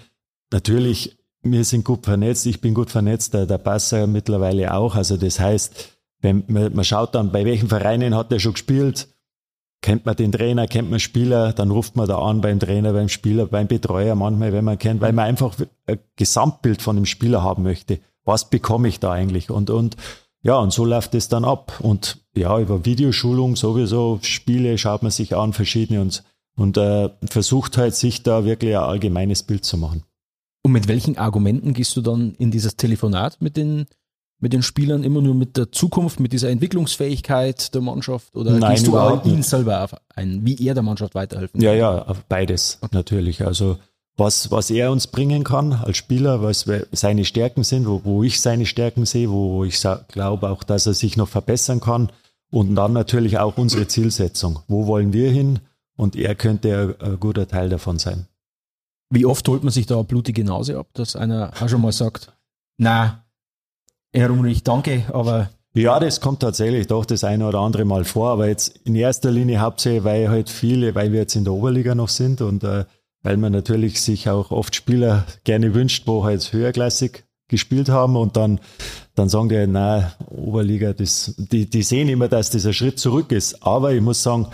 [0.52, 4.96] Natürlich wir sind gut vernetzt, ich bin gut vernetzt, der, der Passer mittlerweile auch.
[4.96, 9.08] Also das heißt, wenn man, man schaut dann, bei welchen Vereinen hat er schon gespielt,
[9.82, 13.10] kennt man den Trainer, kennt man Spieler, dann ruft man da an beim Trainer, beim
[13.10, 15.56] Spieler, beim Betreuer manchmal, wenn man kennt, weil man einfach
[15.88, 18.00] ein Gesamtbild von dem Spieler haben möchte.
[18.24, 19.50] Was bekomme ich da eigentlich?
[19.50, 19.98] Und, und
[20.44, 21.80] ja, und so läuft es dann ab.
[21.80, 26.24] Und ja, über Videoschulung sowieso, Spiele schaut man sich an, verschiedene und,
[26.56, 30.04] und äh, versucht halt, sich da wirklich ein allgemeines Bild zu machen.
[30.64, 33.86] Und mit welchen Argumenten gehst du dann in dieses Telefonat mit den
[34.42, 38.74] mit den Spielern immer nur mit der Zukunft, mit dieser Entwicklungsfähigkeit der Mannschaft oder Nein,
[38.74, 42.80] gehst du auch ihn selber auf ein, wie er der Mannschaft weiterhelfen Ja, ja, beides
[42.92, 43.46] natürlich.
[43.46, 43.78] Also
[44.18, 48.42] was, was er uns bringen kann als Spieler, was seine Stärken sind, wo, wo ich
[48.42, 52.12] seine Stärken sehe, wo ich glaube auch, dass er sich noch verbessern kann
[52.50, 54.60] und dann natürlich auch unsere Zielsetzung.
[54.68, 55.60] Wo wollen wir hin?
[55.96, 58.26] Und er könnte ein guter Teil davon sein.
[59.12, 61.92] Wie oft holt man sich da eine blutige Nase ab, dass einer auch schon mal
[61.92, 62.34] sagt,
[62.78, 63.26] na,
[64.14, 65.50] Herr Rumrich, danke, aber.
[65.74, 69.32] Ja, das kommt tatsächlich doch das eine oder andere Mal vor, aber jetzt in erster
[69.32, 72.86] Linie hauptsächlich, weil halt viele, weil wir jetzt in der Oberliga noch sind und äh,
[73.22, 78.38] weil man natürlich sich auch oft Spieler gerne wünscht, wo halt höherklassig gespielt haben und
[78.38, 78.60] dann,
[79.14, 83.32] dann sagen die, na, Oberliga, das, die, die sehen immer, dass das ein Schritt zurück
[83.32, 83.62] ist.
[83.62, 84.48] Aber ich muss sagen,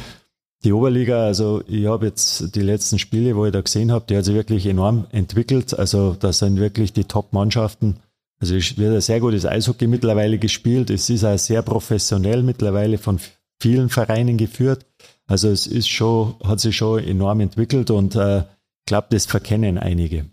[0.64, 4.18] die Oberliga, also ich habe jetzt die letzten Spiele, wo ich da gesehen habe, die
[4.18, 5.78] hat sich wirklich enorm entwickelt.
[5.78, 7.98] Also da sind wirklich die Top-Mannschaften
[8.40, 10.90] also es wird ein sehr gutes Eishockey mittlerweile gespielt.
[10.90, 13.20] Es ist auch sehr professionell mittlerweile von
[13.60, 14.86] vielen Vereinen geführt.
[15.26, 19.78] Also es ist schon, hat sich schon enorm entwickelt und äh, ich glaube, das verkennen
[19.78, 20.28] einige.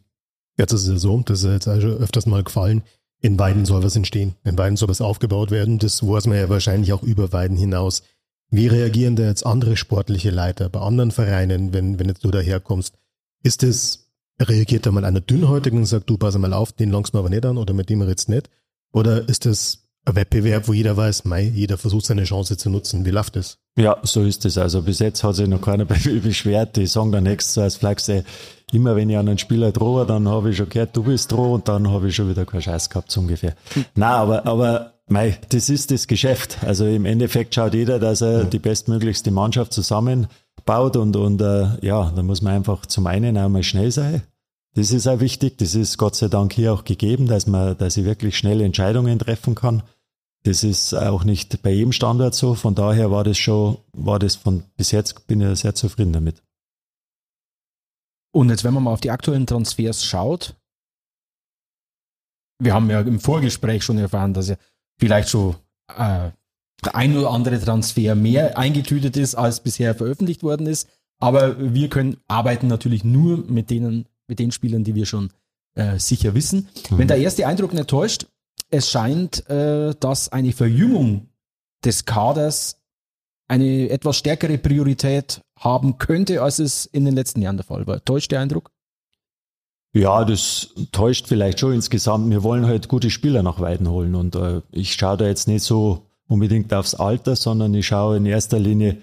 [0.57, 2.83] Jetzt ist es ja so, das ist jetzt also öfters mal gefallen,
[3.21, 4.37] in Weiden soll was entstehen.
[4.45, 5.79] In Weiden soll was aufgebaut werden.
[5.79, 8.03] Das weiß man ja wahrscheinlich auch über Weiden hinaus.
[8.55, 12.95] Wie reagieren da jetzt andere sportliche Leiter bei anderen Vereinen, wenn, wenn jetzt du daherkommst?
[13.43, 14.05] Ist es
[14.41, 17.31] Reagiert da mal einer dünnhäutig und sagt, du pass mal auf, den langst du aber
[17.31, 18.51] nicht an oder mit dem redest nicht?
[18.93, 23.05] Oder ist das ein Wettbewerb, wo jeder weiß, mei, jeder versucht seine Chance zu nutzen?
[23.05, 23.59] Wie läuft das?
[23.77, 24.59] Ja, so ist es.
[24.59, 26.77] Also bis jetzt hat sich noch keiner beschwert.
[26.77, 28.25] Die sagen dann extra als Flagse,
[28.73, 31.55] immer wenn ich an einen Spieler drohe, dann habe ich schon gehört, du bist droh
[31.55, 33.55] und dann habe ich schon wieder keinen Scheiß gehabt, so ungefähr.
[33.75, 33.85] Hm.
[33.95, 36.63] Na, aber, aber, mei, das ist das Geschäft.
[36.63, 38.45] Also im Endeffekt schaut jeder, dass er ja.
[38.45, 40.29] die bestmöglichste Mannschaft zusammen
[40.65, 44.23] baut und, und äh, ja, da muss man einfach zum einen einmal schnell sein.
[44.75, 45.59] Das ist auch wichtig.
[45.59, 49.19] Das ist Gott sei Dank hier auch gegeben, dass man, dass ich wirklich schnelle Entscheidungen
[49.19, 49.83] treffen kann.
[50.43, 52.55] Das ist auch nicht bei jedem Standort so.
[52.55, 56.43] Von daher war das schon, war das von bis jetzt bin ich sehr zufrieden damit.
[58.33, 60.57] Und jetzt, wenn man mal auf die aktuellen Transfers schaut,
[62.59, 64.57] wir haben ja im Vorgespräch schon erfahren, dass ja
[64.99, 65.57] vielleicht schon
[65.97, 66.31] äh,
[66.93, 70.89] ein oder andere Transfer mehr eingetütet ist, als bisher veröffentlicht worden ist.
[71.21, 75.31] Aber wir können arbeiten natürlich nur mit denen, mit den Spielern, die wir schon
[75.75, 76.69] äh, sicher wissen.
[76.91, 76.99] Mhm.
[76.99, 78.27] Wenn der erste Eindruck nicht täuscht,
[78.71, 81.29] es scheint, äh, dass eine Verjüngung
[81.85, 82.81] des Kaders
[83.49, 88.05] eine etwas stärkere Priorität haben könnte, als es in den letzten Jahren der Fall war.
[88.05, 88.71] Täuscht der Eindruck?
[89.95, 92.29] Ja, das täuscht vielleicht schon insgesamt.
[92.29, 95.63] Wir wollen halt gute Spieler nach Weiden holen und äh, ich schaue da jetzt nicht
[95.63, 98.99] so unbedingt aufs Alter, sondern ich schaue in erster Linie,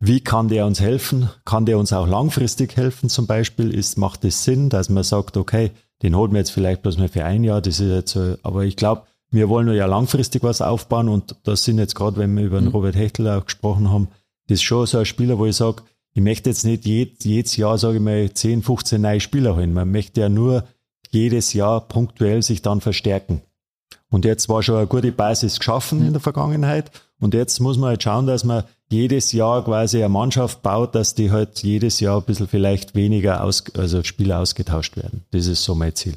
[0.00, 1.30] wie kann der uns helfen?
[1.44, 3.72] Kann der uns auch langfristig helfen zum Beispiel?
[3.72, 5.70] Ist, macht es Sinn, dass man sagt, okay,
[6.02, 8.74] den holen wir jetzt vielleicht bloß mal für ein Jahr, das ist jetzt, aber ich
[8.74, 12.58] glaube, wir wollen ja langfristig was aufbauen und das sind jetzt gerade, wenn wir über
[12.58, 12.72] den mhm.
[12.72, 14.08] Robert Hechtel auch gesprochen haben,
[14.48, 17.56] das ist schon so ein Spieler, wo ich sage, ich möchte jetzt nicht jed, jedes
[17.56, 19.72] Jahr, sage ich mal, 10, 15 neue Spieler holen.
[19.72, 20.64] Man möchte ja nur
[21.10, 23.42] jedes Jahr punktuell sich dann verstärken.
[24.10, 26.90] Und jetzt war schon eine gute Basis geschaffen in der Vergangenheit.
[27.18, 31.14] Und jetzt muss man halt schauen, dass man jedes Jahr quasi eine Mannschaft baut, dass
[31.14, 35.24] die halt jedes Jahr ein bisschen vielleicht weniger aus, also Spieler ausgetauscht werden.
[35.30, 36.14] Das ist so mein Ziel.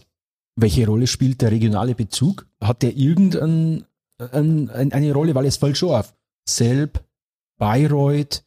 [0.57, 2.47] Welche Rolle spielt der regionale Bezug?
[2.61, 3.85] Hat der irgendeine
[4.17, 6.13] eine Rolle, weil es fällt schon auf.
[6.47, 7.03] Selb,
[7.57, 8.44] Bayreuth,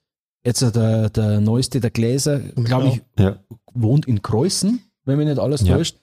[0.49, 3.37] jetzt der, der neueste, der Gläser, glaube ich, ja.
[3.75, 5.77] wohnt in Kreuzen, wenn mich nicht alles ja.
[5.77, 5.99] täuscht.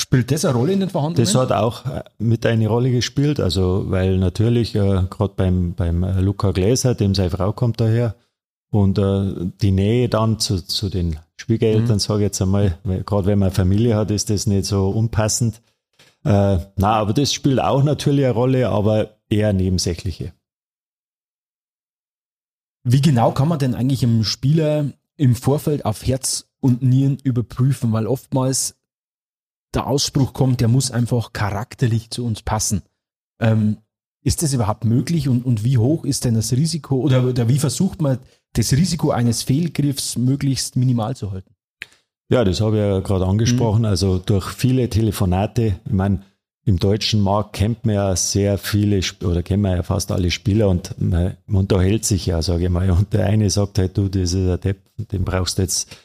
[0.00, 1.24] Spielt das eine Rolle in den Verhandlungen?
[1.24, 6.02] Das hat auch äh, mit eine Rolle gespielt, also weil natürlich äh, gerade beim, beim
[6.02, 8.14] äh, Luca Gläser, dem seine Frau kommt daher,
[8.70, 12.00] und äh, die Nähe dann zu, zu den Schwiegereltern, mhm.
[12.00, 15.60] sage ich jetzt einmal, gerade wenn man Familie hat, ist das nicht so unpassend.
[16.24, 20.32] Äh, na, aber das spielt auch natürlich eine Rolle, aber eher nebensächliche.
[22.84, 27.92] Wie genau kann man denn eigentlich im Spieler im Vorfeld auf Herz und Nieren überprüfen?
[27.92, 28.76] Weil oftmals
[29.74, 32.82] der Ausspruch kommt, der muss einfach charakterlich zu uns passen.
[33.40, 33.78] Ähm,
[34.24, 37.58] ist das überhaupt möglich und, und wie hoch ist denn das Risiko oder, oder wie
[37.58, 38.18] versucht man
[38.52, 41.54] das Risiko eines Fehlgriffs möglichst minimal zu halten?
[42.28, 43.80] Ja, das habe ich ja gerade angesprochen.
[43.80, 43.86] Mhm.
[43.86, 46.22] Also durch viele Telefonate, ich meine,
[46.64, 50.68] im deutschen Markt kennt man ja sehr viele oder kennen wir ja fast alle Spieler
[50.68, 52.90] und man, man unterhält sich ja, sage ich mal.
[52.90, 55.96] Und der eine sagt halt, du, das ist der Depp, den brauchst du jetzt,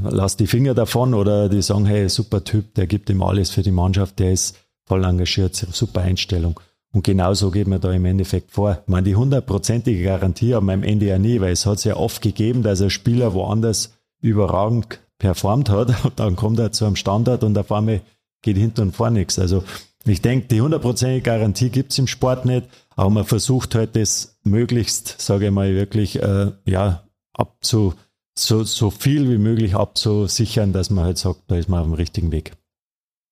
[0.00, 3.62] lass die Finger davon oder die sagen, hey, super Typ, der gibt ihm alles für
[3.62, 4.56] die Mannschaft, der ist
[4.86, 6.60] voll engagiert, super Einstellung.
[6.92, 8.78] Und genauso geht man da im Endeffekt vor.
[8.82, 11.84] Ich meine, die hundertprozentige Garantie haben wir am Ende ja nie, weil es hat es
[11.84, 16.84] ja oft gegeben, dass ein Spieler woanders überragend performt hat und dann kommt er zu
[16.84, 18.00] einem Standard und auf einmal
[18.42, 19.40] geht hinten und vorne nichts.
[19.40, 19.64] Also
[20.06, 25.20] ich denke, die hundertprozentige Garantie gibt's im Sport nicht, aber man versucht halt das möglichst,
[25.20, 27.94] sage ich mal, wirklich äh, ja, abzu,
[28.36, 31.94] so, so viel wie möglich abzusichern, dass man halt sagt, da ist man auf dem
[31.94, 32.52] richtigen Weg.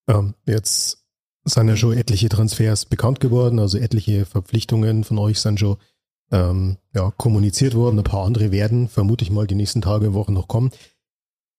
[0.08, 1.04] Ähm, jetzt
[1.44, 5.76] sind ja schon etliche Transfers bekannt geworden, also etliche Verpflichtungen von euch sind schon
[6.30, 7.98] ähm, ja, kommuniziert worden.
[7.98, 10.70] Ein paar andere werden, vermute ich mal, die nächsten Tage, und Wochen noch kommen.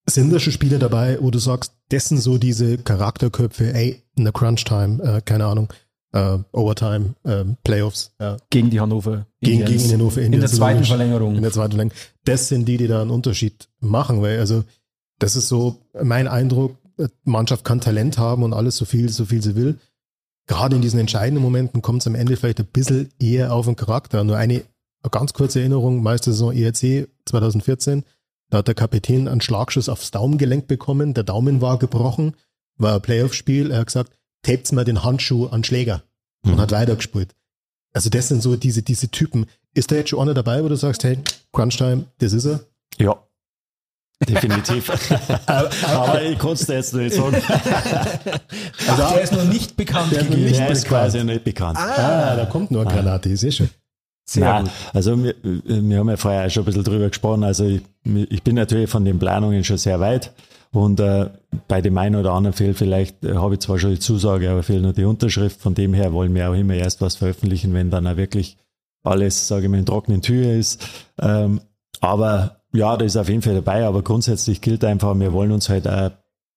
[0.05, 4.33] Sind da schon Spiele dabei, wo du sagst, dessen so diese Charakterköpfe, ey, in der
[4.33, 5.71] Crunch-Time, äh, keine Ahnung,
[6.13, 8.13] äh, Overtime, äh, Playoffs.
[8.19, 10.33] Äh, gegen die Hannover gegen, gegen die Hannover Indians.
[10.33, 11.35] In der zweiten Verlängerung.
[11.35, 11.99] In der zweiten Verlängerung.
[12.25, 14.63] Das sind die, die da einen Unterschied machen, weil also
[15.19, 16.77] das ist so mein Eindruck,
[17.23, 19.79] Mannschaft kann Talent haben und alles so viel, so viel sie will.
[20.47, 23.75] Gerade in diesen entscheidenden Momenten kommt es am Ende vielleicht ein bisschen eher auf den
[23.75, 24.23] Charakter.
[24.23, 24.63] Nur eine
[25.09, 28.03] ganz kurze Erinnerung, Meistersaison ERC 2014.
[28.53, 31.15] Da hat der Kapitän einen Schlagschuss aufs Daumengelenk bekommen.
[31.15, 32.35] Der Daumen war gebrochen,
[32.77, 33.71] war ein Playoff-Spiel.
[33.71, 36.03] Er hat gesagt, tapet mal den Handschuh an Schläger
[36.45, 36.61] und mhm.
[36.61, 37.33] hat weitergespielt.
[37.93, 39.47] Also das sind so diese, diese Typen.
[39.73, 41.17] Ist da jetzt schon einer dabei, wo du sagst, hey,
[41.51, 42.59] Crunchtime, das ist er?
[42.99, 43.17] Ja,
[44.29, 44.91] Definitiv.
[45.47, 47.35] aber, ich konnte es jetzt nicht sagen.
[48.87, 50.11] also der ist noch nicht bekannt.
[50.11, 50.43] Der, gegeben.
[50.43, 51.77] Nicht der ist quasi nicht bekannt.
[51.77, 53.69] Ah, ah da kommt nur eine Granate, ist eh schon.
[54.25, 54.73] Sehr Nein, gut.
[54.93, 57.43] Also wir, wir haben ja vorher auch schon ein bisschen drüber gesprochen.
[57.43, 60.33] Also ich, ich bin natürlich von den Planungen schon sehr weit.
[60.71, 61.29] Und äh,
[61.67, 64.63] bei dem einen oder anderen fehlt vielleicht, äh, habe ich zwar schon die Zusage, aber
[64.63, 65.61] fehlt nur die Unterschrift.
[65.61, 68.57] Von dem her wollen wir auch immer erst was veröffentlichen, wenn dann auch wirklich
[69.03, 70.83] alles, sage ich mal, in trockenen Tür ist.
[71.21, 71.61] Ähm,
[71.99, 75.69] aber ja, da ist auf jeden Fall dabei, aber grundsätzlich gilt einfach, wir wollen uns
[75.69, 76.11] halt auch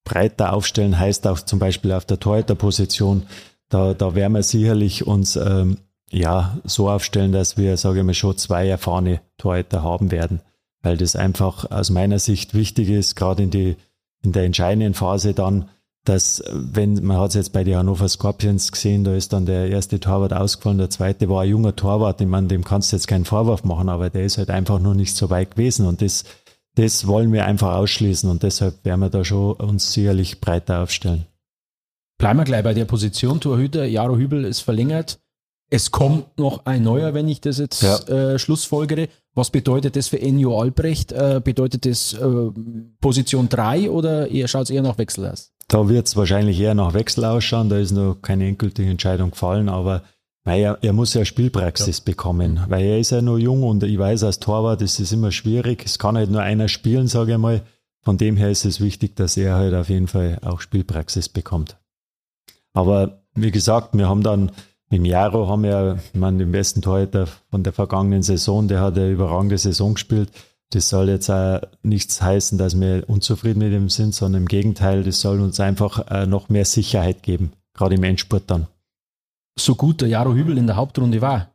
[0.05, 3.25] breiter aufstellen, heißt auch zum Beispiel auf der Torhüterposition,
[3.69, 5.79] da, da werden wir sicherlich uns ähm,
[6.11, 10.40] ja so aufstellen, dass wir, sage ich mal, schon zwei erfahrene Torhüter haben werden,
[10.82, 13.76] weil das einfach aus meiner Sicht wichtig ist, gerade in
[14.22, 15.68] in der entscheidenden Phase dann,
[16.04, 19.68] dass wenn, man hat es jetzt bei den Hannover Scorpions gesehen, da ist dann der
[19.68, 23.09] erste Torwart ausgefallen, der zweite war ein junger Torwart, ich meine, dem kannst du jetzt
[23.09, 26.24] keinen Vorwurf machen, aber der ist halt einfach nur nicht so weit gewesen und das,
[26.76, 31.26] das wollen wir einfach ausschließen und deshalb werden wir da schon uns sicherlich breiter aufstellen.
[32.18, 35.18] Bleiben wir gleich bei der Position, Torhüter, Jaro Hübel ist verlängert.
[35.69, 37.99] Es kommt noch ein neuer, wenn ich das jetzt ja.
[38.07, 39.09] äh, schlussfolgere.
[39.35, 41.12] Was bedeutet das für Enjo Albrecht?
[41.12, 42.51] Äh, bedeutet das äh,
[43.01, 45.53] Position 3 oder schaut es eher nach Wechsel aus?
[45.69, 47.69] Da wird es wahrscheinlich eher nach Wechsel ausschauen.
[47.69, 50.03] Da ist noch keine endgültige Entscheidung gefallen, aber
[50.45, 52.05] weil er, muss ja Spielpraxis ja.
[52.05, 55.33] bekommen, weil er ist ja noch jung und ich weiß, als Torwart ist es immer
[55.33, 55.85] schwierig.
[55.85, 57.62] Es kann halt nur einer spielen, sage ich mal.
[58.03, 61.77] Von dem her ist es wichtig, dass er halt auf jeden Fall auch Spielpraxis bekommt.
[62.73, 64.53] Aber wie gesagt, wir haben dann
[64.89, 68.80] mit dem Jaro haben wir, ich meine, den besten Torhüter von der vergangenen Saison, der
[68.80, 70.30] hat eine überragende Saison gespielt.
[70.70, 75.03] Das soll jetzt auch nichts heißen, dass wir unzufrieden mit ihm sind, sondern im Gegenteil,
[75.03, 78.66] das soll uns einfach äh, noch mehr Sicherheit geben, gerade im Endspurt dann.
[79.59, 81.51] So gut der Jaro Hübel in der Hauptrunde war,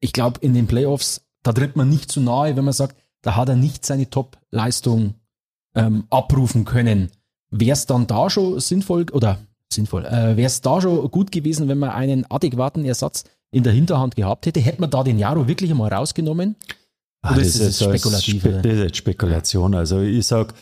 [0.00, 3.36] ich glaube, in den Playoffs, da tritt man nicht zu nahe, wenn man sagt, da
[3.36, 5.14] hat er nicht seine Top-Leistung
[5.74, 7.10] ähm, abrufen können.
[7.50, 9.38] Wäre es dann da schon sinnvoll oder
[9.72, 13.72] sinnvoll, äh, wäre es da schon gut gewesen, wenn man einen adäquaten Ersatz in der
[13.72, 14.60] Hinterhand gehabt hätte?
[14.60, 16.56] Hätte man da den Jaro wirklich einmal rausgenommen?
[17.22, 18.42] Ah, das ist, ist spekulativ?
[18.42, 19.74] Spe das ist jetzt Spekulation.
[19.74, 20.52] Also ich sag,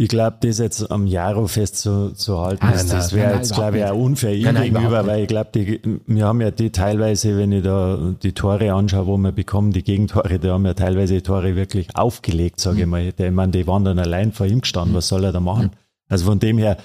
[0.00, 3.96] ich glaube, das jetzt am Jaro festzuhalten, ah, ist, das wäre jetzt, glaube ich, auch
[3.96, 8.32] unfair ihm gegenüber, weil ich glaube, wir haben ja die teilweise, wenn ich da die
[8.32, 12.60] Tore anschaue, wo wir bekommen, die Gegentore, da haben wir teilweise die Tore wirklich aufgelegt,
[12.60, 12.82] sage mhm.
[12.82, 13.28] ich mal.
[13.28, 15.66] Ich meine, die waren dann allein vor ihm gestanden, was soll er da machen?
[15.66, 15.70] Mhm.
[16.08, 16.78] Also von dem her,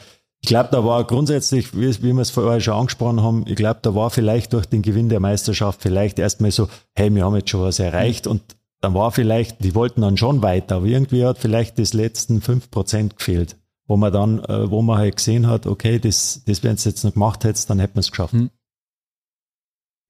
[0.44, 3.80] ich glaube, da war grundsätzlich, wie, wie wir es vorher schon angesprochen haben, ich glaube,
[3.82, 7.50] da war vielleicht durch den Gewinn der Meisterschaft vielleicht erstmal so, hey, wir haben jetzt
[7.50, 8.42] schon was erreicht und
[8.82, 12.70] dann war vielleicht, die wollten dann schon weiter, aber irgendwie hat vielleicht das letzten fünf
[12.70, 13.56] Prozent gefehlt,
[13.88, 17.06] wo man dann, äh, wo man halt gesehen hat, okay, das, das wenn es jetzt
[17.06, 18.34] noch gemacht hätte, dann hätten wir es geschafft.
[18.34, 18.50] Hm.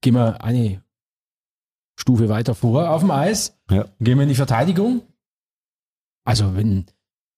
[0.00, 0.82] Gehen wir eine
[1.94, 3.56] Stufe weiter vor auf dem Eis.
[3.70, 3.84] Ja.
[4.00, 5.02] Gehen wir in die Verteidigung.
[6.24, 6.86] Also wenn,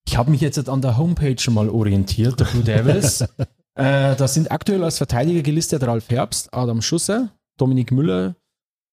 [0.06, 3.20] ich habe mich jetzt an der Homepage schon mal orientiert, der Blue Devils.
[3.74, 8.36] äh, da sind aktuell als Verteidiger gelistet Ralf Herbst, Adam Schusser, Dominik Müller,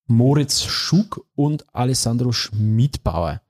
[0.08, 3.42] Moritz Schug und Alessandro Schmidbauer.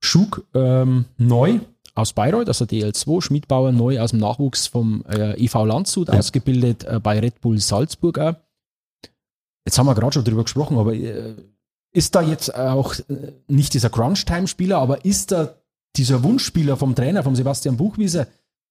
[0.00, 1.60] Schug ähm, neu,
[1.94, 6.14] aus Bayreuth, also DL2, Schmidbauer neu aus dem Nachwuchs vom äh, EV Landshut Ja.
[6.14, 8.34] ausgebildet, äh, bei Red Bull Salzburg auch.
[9.66, 11.34] Jetzt haben wir gerade schon drüber gesprochen, aber äh,
[11.92, 15.56] ist da jetzt auch äh, nicht dieser Crunch-Time-Spieler, aber ist da
[15.96, 18.26] dieser Wunschspieler vom Trainer, vom Sebastian Buchwieser,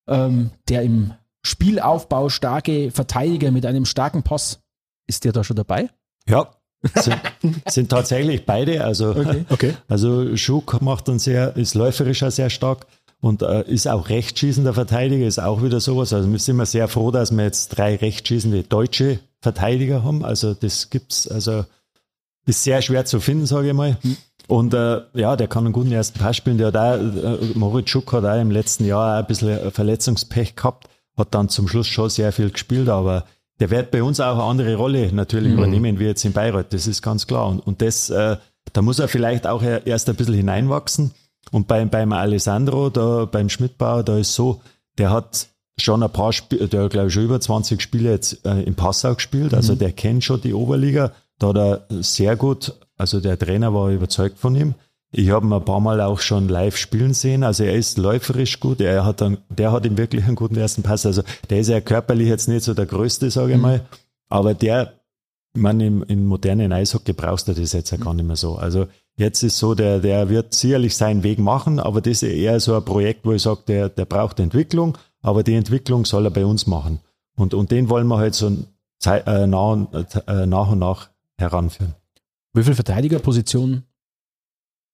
[0.07, 1.13] ähm, der im
[1.43, 4.59] Spielaufbau starke Verteidiger mit einem starken Pass,
[5.07, 5.89] ist der da schon dabei?
[6.27, 6.51] Ja,
[6.95, 7.19] sind,
[7.67, 8.83] sind tatsächlich beide.
[8.83, 9.45] Also, Okay.
[9.49, 9.73] Okay.
[9.87, 12.85] also Schuck macht dann sehr, ist läuferisch auch sehr stark
[13.19, 16.13] und äh, ist auch rechtsschießender Verteidiger, ist auch wieder sowas.
[16.13, 20.23] Also wir sind immer sehr froh, dass wir jetzt drei rechtsschießende deutsche Verteidiger haben.
[20.23, 21.65] Also das gibt's, also
[22.45, 23.97] ist sehr schwer zu finden, sage ich mal.
[24.47, 26.57] Und äh, ja, der kann einen guten ersten Pass spielen.
[26.57, 30.87] Der hat auch, äh, Moritz Schuck hat auch im letzten Jahr ein bisschen Verletzungspech gehabt,
[31.17, 33.25] hat dann zum Schluss schon sehr viel gespielt, aber
[33.59, 36.87] der wird bei uns auch eine andere Rolle natürlich übernehmen wie jetzt in Bayreuth, das
[36.87, 37.47] ist ganz klar.
[37.47, 38.37] Und, und das, äh,
[38.73, 41.11] da muss er vielleicht auch erst ein bisschen hineinwachsen.
[41.51, 44.61] Und beim, beim Alessandro, da beim Schmidtbauer, da ist so,
[44.97, 45.47] der hat
[45.79, 48.75] schon ein paar Spiele, der hat glaube ich schon über 20 Spiele jetzt äh, im
[48.75, 53.37] Passau gespielt, also der kennt schon die Oberliga, da hat er sehr gut, also der
[53.37, 54.75] Trainer war überzeugt von ihm.
[55.11, 57.43] Ich habe ihn ein paar Mal auch schon live spielen sehen.
[57.43, 58.81] Also er ist läuferisch gut.
[58.81, 61.05] Er hat dann, der hat ihm wirklich einen guten ersten Pass.
[61.05, 63.85] Also der ist ja körperlich jetzt nicht so der Größte, sage ich mal.
[64.27, 64.93] Aber der,
[65.55, 68.55] ich meine, im, im modernen Eishockey brauchst du das jetzt ja gar nicht mehr so.
[68.57, 72.59] Also jetzt ist so, der, der wird sicherlich seinen Weg machen, aber das ist eher
[72.59, 76.31] so ein Projekt, wo ich sage, der, der braucht Entwicklung, aber die Entwicklung soll er
[76.31, 76.99] bei uns machen.
[77.37, 78.51] Und, und den wollen wir halt so
[79.05, 79.89] äh, nach, und-
[80.27, 81.95] äh, nach und nach heranführen.
[82.57, 83.83] Wie viele Verteidigerpositionen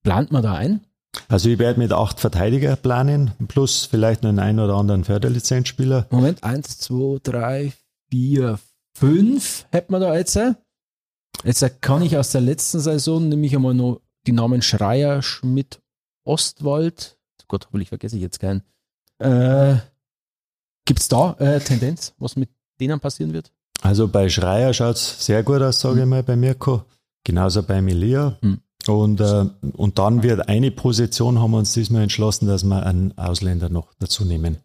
[0.03, 0.85] plant man da ein?
[1.29, 6.07] Also ich werde mit acht Verteidiger planen, plus vielleicht noch einen ein oder anderen Förderlizenzspieler.
[6.11, 7.71] Moment, eins, zwei, drei,
[8.09, 8.59] vier,
[8.97, 10.37] fünf hätten wir da jetzt.
[11.45, 15.81] Jetzt kann ich aus der letzten Saison nämlich einmal noch die Namen Schreier, Schmidt,
[16.25, 17.17] Ostwald.
[17.47, 18.63] Gott, hoffentlich vergesse ich jetzt keinen.
[19.19, 19.77] Äh,
[20.85, 22.49] Gibt es da äh, Tendenz, was mit
[22.81, 23.53] denen passieren wird?
[23.81, 26.83] Also bei Schreier schaut's sehr gut aus, sage ich mal, bei Mirko.
[27.23, 28.37] Genauso bei Melia.
[28.41, 28.59] Mhm.
[28.87, 29.45] Und, äh,
[29.77, 33.93] und dann wird eine Position, haben wir uns diesmal entschlossen, dass wir einen Ausländer noch
[33.99, 34.57] dazu nehmen.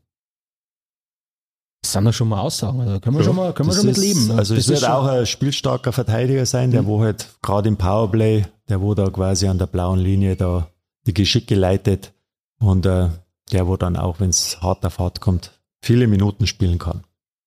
[1.83, 2.81] Das sind ja schon mal Aussagen.
[2.81, 4.27] Also können wir Ja, schon mal, können wir schon mit ist- leben.
[4.29, 4.35] ne?
[4.35, 6.87] Also Das es wird auch ein spielstarker Verteidiger sein, der Mhm.
[6.87, 10.69] wo halt gerade im Powerplay, der wo da quasi an der blauen Linie da
[11.07, 12.13] die Geschicke leitet
[12.59, 13.09] und äh,
[13.53, 17.05] der wo dann auch, wenn es hart auf hart kommt, viele Minuten spielen kann.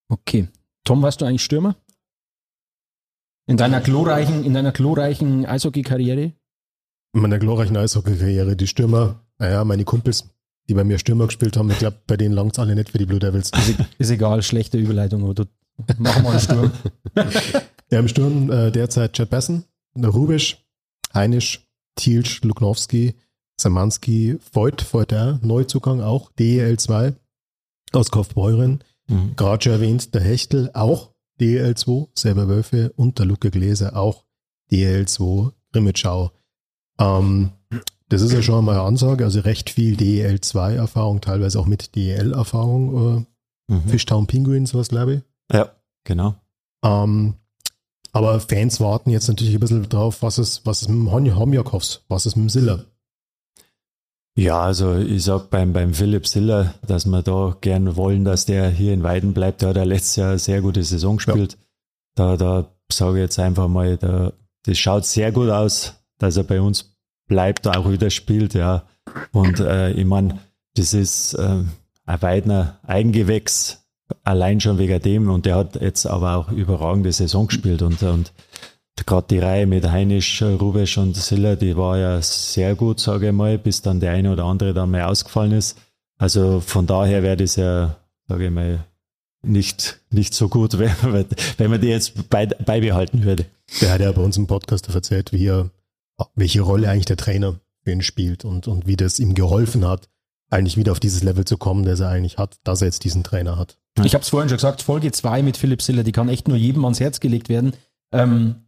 [0.08, 0.48] Okay.
[0.86, 1.76] Tom, warst du eigentlich Stürmer?
[3.48, 6.34] In deiner glorreichen, in deiner glorreichen Eishockey-Karriere?
[7.14, 10.30] In meiner glorreichen Eishockey-Karriere, die Stürmer, naja, meine Kumpels,
[10.70, 12.98] die bei mir Stürmer gespielt haben, ich glaube, bei denen langt es alle nicht für
[12.98, 13.52] die Blue Devils.
[13.98, 15.46] Ist egal, schlechte Überleitung, aber du
[15.98, 16.72] mach mal einen Sturm.
[17.92, 19.66] Ja, im Sturm äh, derzeit Chad Besson,
[20.02, 20.64] Rubisch,
[21.14, 23.16] Heinisch, Thielsch, Luknowski,
[23.60, 27.14] Samanski, Voigt, Voiter, Neuzugang auch, DEL 2
[27.92, 28.82] aus Kaufbeuren.
[29.08, 29.36] Mhm.
[29.36, 31.11] Gerade schon erwähnt, der Hechtel auch
[31.42, 34.24] DEL 2, selber Wölfe und der Luke Gläser auch
[34.72, 36.32] DEL 2, Grimmitschau.
[37.00, 37.52] Ähm,
[38.10, 41.66] das ist ja schon mal eine Ansage, also recht viel DEL 2 Erfahrung, teilweise auch
[41.66, 43.26] mit DEL Erfahrung, äh,
[43.72, 43.88] Mhm.
[43.88, 45.22] Fishtown Penguins, was glaube ich.
[45.56, 45.72] Ja,
[46.04, 46.36] genau.
[46.84, 47.36] Ähm,
[48.12, 52.04] aber Fans warten jetzt natürlich ein bisschen drauf, was ist, was ist mit dem Homjakovs,
[52.10, 52.86] was ist mit dem Siller.
[54.42, 58.72] Ja, also ich sag beim, beim Philipp Siller, dass wir da gern wollen, dass der
[58.72, 59.62] hier in Weiden bleibt.
[59.62, 61.60] Der hat ja letztes Jahr eine sehr gute Saison gespielt.
[62.16, 64.34] Da, da sage ich jetzt einfach mal, da,
[64.64, 68.82] das schaut sehr gut aus, dass er bei uns bleibt, auch wieder spielt, ja.
[69.32, 70.40] Und äh, ich meine,
[70.74, 71.64] das ist äh,
[72.08, 73.86] ein Weidner Eigengewächs,
[74.24, 75.30] allein schon wegen dem.
[75.30, 78.34] Und der hat jetzt aber auch überragende Saison gespielt und, und
[79.06, 83.34] gerade die Reihe mit Heinisch, Rubesch und Siller, die war ja sehr gut, sage ich
[83.34, 85.78] mal, bis dann der eine oder andere dann mal ausgefallen ist.
[86.18, 87.98] Also von daher wäre das ja,
[88.28, 88.86] sage ich mal,
[89.44, 91.26] nicht, nicht so gut, wenn man,
[91.58, 93.46] wenn man die jetzt bei, beibehalten würde.
[93.82, 95.70] Der hat ja bei uns im Podcast erzählt, wie er,
[96.36, 100.10] welche Rolle eigentlich der Trainer für ihn spielt und, und wie das ihm geholfen hat,
[100.50, 103.24] eigentlich wieder auf dieses Level zu kommen, das er eigentlich hat, dass er jetzt diesen
[103.24, 103.78] Trainer hat.
[104.04, 106.58] Ich habe es vorhin schon gesagt, Folge 2 mit Philipp Siller, die kann echt nur
[106.58, 107.74] jedem ans Herz gelegt werden.
[108.12, 108.61] Ähm,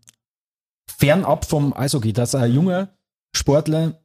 [0.98, 2.90] fernab vom Eishockey, dass ein junger
[3.36, 4.00] Sportler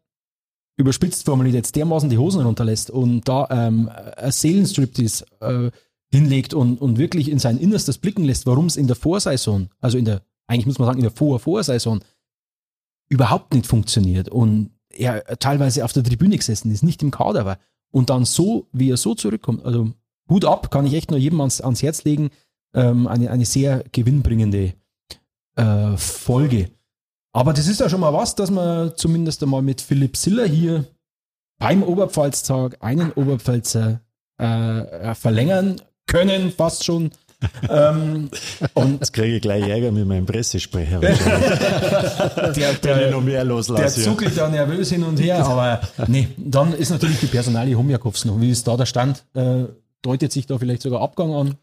[0.76, 5.70] überspitzt formuliert jetzt dermaßen die Hosen runterlässt und da ähm, ein Seelenstriptease äh,
[6.10, 9.98] hinlegt und, und wirklich in sein Innerstes blicken lässt, warum es in der Vorsaison, also
[9.98, 12.00] in der, eigentlich muss man sagen, in der Vor-Vorsaison
[13.08, 17.58] überhaupt nicht funktioniert und er teilweise auf der Tribüne gesessen ist, nicht im Kader war
[17.90, 19.92] und dann so, wie er so zurückkommt, also
[20.28, 22.30] Hut ab, kann ich echt nur jedem ans, ans Herz legen,
[22.74, 24.74] ähm, eine, eine sehr gewinnbringende
[25.56, 26.70] äh, Folge.
[27.32, 30.84] Aber das ist ja schon mal was, dass man zumindest einmal mit Philipp Siller hier
[31.58, 34.00] beim Oberpfalztag einen Oberpfälzer
[34.38, 37.10] äh, verlängern können, fast schon.
[37.70, 38.30] ähm,
[38.74, 40.98] und Jetzt kriege ich gleich Ärger mit meinem Pressesprecher.
[41.00, 46.90] der, der, noch mehr der zuckelt da nervös hin und her, aber nee, dann ist
[46.90, 48.40] natürlich die Personalie Homjakovs noch.
[48.40, 49.24] Wie ist da der Stand?
[49.34, 49.66] Äh,
[50.02, 51.54] deutet sich da vielleicht sogar Abgang an?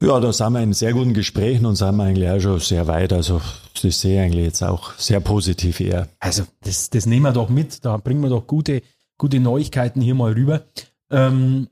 [0.00, 2.86] Ja, da sind wir in sehr guten Gesprächen und sind wir eigentlich auch schon sehr
[2.86, 3.12] weit.
[3.12, 3.40] Also
[3.82, 6.08] das sehe ich eigentlich jetzt auch sehr positiv eher.
[6.20, 7.84] Also das, das nehmen wir doch mit.
[7.84, 8.82] Da bringen wir doch gute,
[9.18, 10.62] gute Neuigkeiten hier mal rüber.
[11.10, 11.68] Ähm,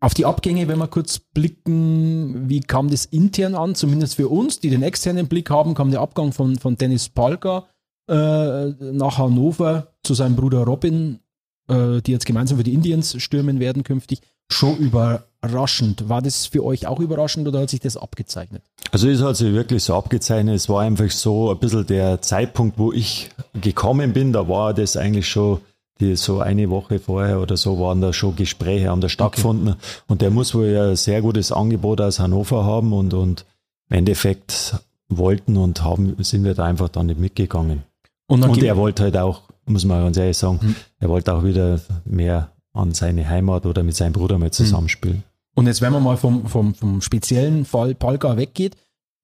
[0.00, 4.60] auf die Abgänge, wenn wir kurz blicken, wie kam das intern an, zumindest für uns,
[4.60, 7.66] die den externen Blick haben, kam der Abgang von, von Dennis Palka
[8.08, 11.20] äh, nach Hannover zu seinem Bruder Robin,
[11.68, 14.20] äh, die jetzt gemeinsam für die Indians stürmen werden künftig,
[14.50, 16.08] schon überraschend.
[16.08, 18.62] War das für euch auch überraschend oder hat sich das abgezeichnet?
[18.92, 20.54] Also es hat sich wirklich so abgezeichnet.
[20.54, 23.30] Es war einfach so ein bisschen der Zeitpunkt, wo ich
[23.60, 25.60] gekommen bin, da war das eigentlich schon
[26.00, 29.68] die so eine Woche vorher oder so waren da schon Gespräche, haben da stattgefunden.
[29.68, 29.78] Okay.
[30.08, 33.44] Und der muss wohl ja ein sehr gutes Angebot aus Hannover haben und, und
[33.90, 34.76] im Endeffekt
[35.08, 37.84] wollten und haben, sind wir da einfach dann nicht mitgegangen.
[38.26, 40.74] Und, und er wollte halt auch, muss man ganz ehrlich sagen, hm.
[40.98, 44.52] er wollte auch wieder mehr an seine Heimat oder mit seinem Bruder mal hm.
[44.52, 45.24] zusammenspielen.
[45.54, 48.76] Und jetzt, wenn man mal vom, vom, vom speziellen Fall Palka weggeht,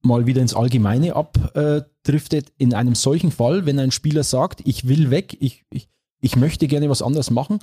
[0.03, 5.11] mal wieder ins Allgemeine abdriftet, in einem solchen Fall, wenn ein Spieler sagt, ich will
[5.11, 5.91] weg, ich, ich
[6.21, 7.59] ich möchte gerne was anderes machen.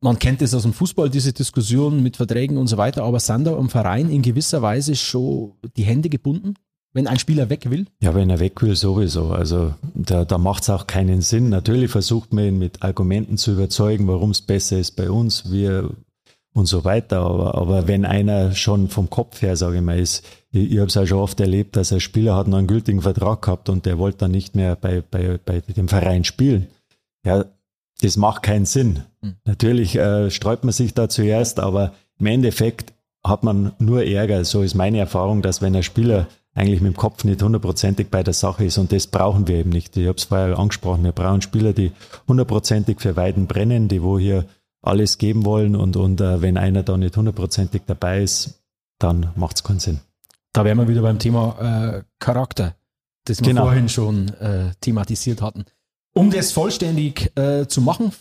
[0.00, 3.44] Man kennt es aus dem Fußball, diese Diskussion mit Verträgen und so weiter, aber sind
[3.44, 6.54] da am Verein in gewisser Weise schon die Hände gebunden,
[6.92, 7.86] wenn ein Spieler weg will?
[8.02, 9.30] Ja, wenn er weg will, sowieso.
[9.30, 11.48] Also da, da macht es auch keinen Sinn.
[11.48, 15.90] Natürlich versucht man ihn mit Argumenten zu überzeugen, warum es besser ist bei uns, wir
[16.54, 17.20] und so weiter.
[17.20, 20.88] Aber, aber wenn einer schon vom Kopf her, sage ich mal, ist, ich, ich habe
[20.88, 23.86] es auch schon oft erlebt, dass ein Spieler hat noch einen gültigen Vertrag gehabt und
[23.86, 26.68] der wollte dann nicht mehr bei, bei, bei dem Verein spielen.
[27.24, 27.44] Ja,
[28.00, 29.04] das macht keinen Sinn.
[29.20, 29.36] Mhm.
[29.44, 32.92] Natürlich äh, sträubt man sich da zuerst, aber im Endeffekt
[33.24, 34.44] hat man nur Ärger.
[34.44, 36.28] So ist meine Erfahrung, dass wenn ein Spieler
[36.58, 39.70] eigentlich mit dem Kopf nicht hundertprozentig bei der Sache ist und das brauchen wir eben
[39.70, 39.96] nicht.
[39.96, 41.92] Ich habe es vorher angesprochen, wir brauchen Spieler, die
[42.26, 44.44] hundertprozentig für Weiden brennen, die wo hier
[44.82, 48.60] alles geben wollen und, und äh, wenn einer da nicht hundertprozentig dabei ist,
[48.98, 50.00] dann macht es keinen Sinn.
[50.52, 52.74] Da wären wir wieder beim Thema äh, Charakter,
[53.24, 53.64] das wir genau.
[53.64, 55.64] vorhin schon äh, thematisiert hatten.
[56.14, 58.12] Um das vollständig äh, zu machen,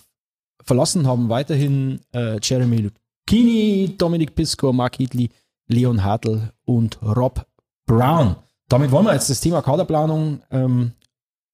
[0.64, 2.92] verlassen haben weiterhin äh, Jeremy
[3.28, 5.30] Lucchini, Dominik Pisco, Mark Heatley,
[5.68, 7.48] Leon Hartl und Rob
[7.88, 8.36] Brown.
[8.70, 10.92] Damit wollen wir jetzt das Thema Kaderplanung ähm,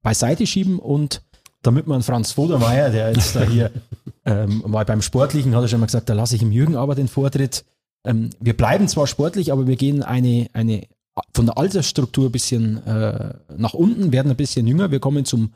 [0.01, 1.21] beiseite schieben und
[1.61, 3.71] damit man Franz Vodermeier, der jetzt da hier
[4.25, 6.95] ähm, mal beim Sportlichen, hat er schon mal gesagt, da lasse ich im Jürgen aber
[6.95, 7.63] den Vortritt.
[8.05, 10.87] Ähm, wir bleiben zwar sportlich, aber wir gehen eine, eine
[11.33, 14.91] von der Altersstruktur ein bisschen äh, nach unten, werden ein bisschen jünger.
[14.91, 15.53] Wir kommen zum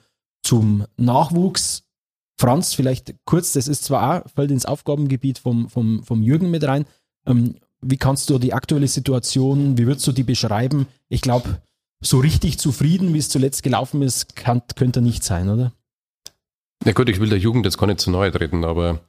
[0.47, 1.83] zum Nachwuchs.
[2.39, 6.63] Franz, vielleicht kurz, das ist zwar auch, fällt ins Aufgabengebiet vom, vom, vom Jürgen mit
[6.63, 6.85] rein.
[7.25, 10.87] Ähm, wie kannst du die aktuelle Situation, wie würdest du die beschreiben?
[11.09, 11.61] Ich glaube,
[11.99, 15.73] so richtig zufrieden, wie es zuletzt gelaufen ist, kann, könnte er nicht sein, oder?
[16.83, 18.99] Na gut, ich will der Jugend jetzt gar nicht zu nahe treten, aber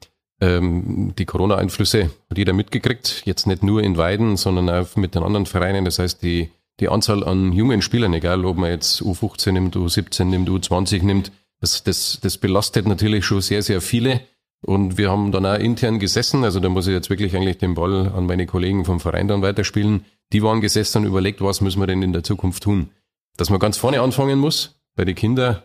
[0.41, 3.23] ähm, die Corona-Einflüsse hat jeder mitgekriegt.
[3.25, 5.85] Jetzt nicht nur in Weiden, sondern auch mit den anderen Vereinen.
[5.85, 6.49] Das heißt, die
[6.79, 11.31] die Anzahl an jungen Spielern, egal ob man jetzt U15 nimmt, U17 nimmt, U20 nimmt,
[11.59, 14.21] das, das, das belastet natürlich schon sehr, sehr viele.
[14.61, 17.75] Und wir haben dann auch intern gesessen, also da muss ich jetzt wirklich eigentlich den
[17.75, 20.05] Ball an meine Kollegen vom Verein dann weiterspielen.
[20.33, 22.89] Die waren gesessen und überlegt, was müssen wir denn in der Zukunft tun.
[23.37, 25.61] Dass man ganz vorne anfangen muss, bei den Kindern,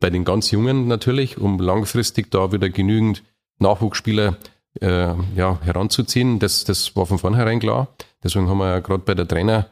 [0.00, 3.22] bei den ganz Jungen natürlich, um langfristig da wieder genügend
[3.58, 4.36] Nachwuchsspieler
[4.80, 6.38] äh, ja, heranzuziehen.
[6.38, 7.88] Das, das war von vornherein klar.
[8.22, 9.70] Deswegen haben wir ja gerade bei der Trainer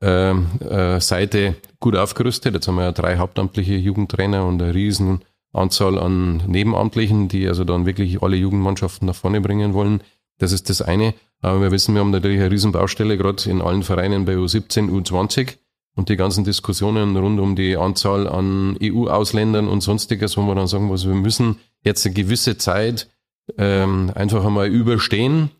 [0.00, 2.54] ähm, äh, Seite gut aufgerüstet.
[2.54, 7.64] Jetzt haben wir ja drei hauptamtliche Jugendtrainer und eine riesen Anzahl an Nebenamtlichen, die also
[7.64, 10.02] dann wirklich alle Jugendmannschaften nach vorne bringen wollen.
[10.38, 11.14] Das ist das eine.
[11.40, 14.90] Aber wir wissen, wir haben natürlich eine riesen Baustelle, gerade in allen Vereinen bei U17,
[14.90, 15.56] U20
[15.94, 20.66] und die ganzen Diskussionen rund um die Anzahl an EU-Ausländern und sonstiges, wo wir dann
[20.66, 23.08] sagen, was wir müssen jetzt eine gewisse Zeit
[23.56, 25.50] ähm, einfach einmal überstehen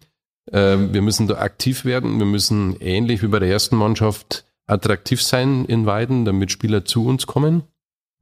[0.53, 2.19] ähm, wir müssen da aktiv werden.
[2.19, 7.07] Wir müssen ähnlich wie bei der ersten Mannschaft attraktiv sein in Weiden, damit Spieler zu
[7.07, 7.63] uns kommen.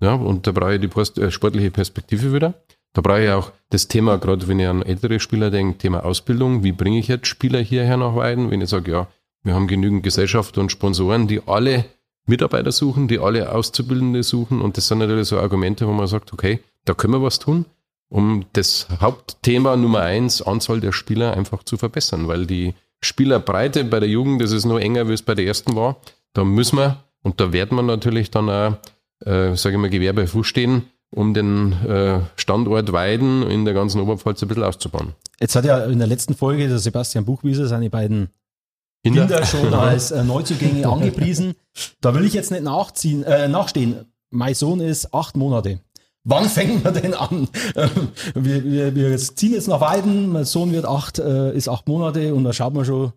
[0.01, 2.55] Ja, und da brauche ich die äh, sportliche Perspektive wieder.
[2.92, 6.62] Da brauche ich auch das Thema, gerade wenn ich an ältere Spieler denke, Thema Ausbildung.
[6.62, 8.51] Wie bringe ich jetzt Spieler hierher nach Weiden?
[8.51, 9.09] Wenn ich sage, ja,
[9.42, 11.84] wir haben genügend Gesellschaft und Sponsoren, die alle
[12.26, 14.61] Mitarbeiter suchen, die alle Auszubildende suchen.
[14.61, 17.66] Und das sind natürlich so Argumente, wo man sagt, okay, da können wir was tun
[18.09, 24.01] um das Hauptthema Nummer eins, Anzahl der Spieler einfach zu verbessern, weil die Spielerbreite bei
[24.01, 25.97] der Jugend, das ist nur enger, wie es bei der ersten war.
[26.32, 28.76] Da müssen wir und da wird man natürlich dann auch,
[29.24, 34.42] äh, sage ich mal, Fuß stehen um den äh, Standort Weiden in der ganzen Oberpfalz
[34.42, 35.14] ein bisschen auszubauen.
[35.40, 38.28] Jetzt hat ja in der letzten Folge der Sebastian Buchwieser seine beiden
[39.04, 41.54] Kinder, Kinder schon als äh, Neuzugänge angepriesen.
[42.00, 44.06] Da will ich jetzt nicht nachziehen, äh, nachstehen.
[44.30, 45.80] Mein Sohn ist acht Monate.
[46.24, 47.48] Wann fängt man denn an?
[48.34, 52.34] wir, wir, wir ziehen jetzt nach Weiden, mein Sohn wird acht, äh, ist acht Monate
[52.34, 53.12] und da schaut man schon,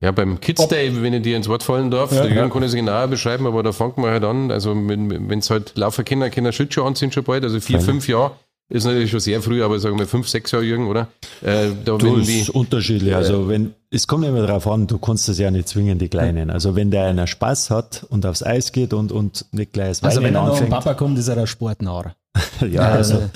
[0.00, 2.52] ja, beim Kids Day, wenn ich dir ins Wort fallen darf, ja, der Jürgen ja.
[2.52, 6.04] kann es genauer beschreiben, aber da fängt man halt an, also wenn es halt Laufer
[6.04, 7.86] Kinder, Kinder Schlittschuhe anziehen schon bald, also vier, Fein.
[7.86, 8.32] fünf Jahre,
[8.68, 11.08] ist natürlich schon sehr früh, aber sagen wir fünf, sechs Jahre Jürgen, oder?
[11.40, 13.14] Äh, da du, ist die, unterschiedlich.
[13.14, 16.50] Also wenn, es kommt immer darauf an, du kannst das ja nicht zwingen, die Kleinen.
[16.50, 20.02] Also wenn der einer Spaß hat und aufs Eis geht und, und nicht gleich das
[20.02, 22.16] Also wenn er noch Papa kommt, ist er ein Sportnarr.
[22.68, 23.30] ja, also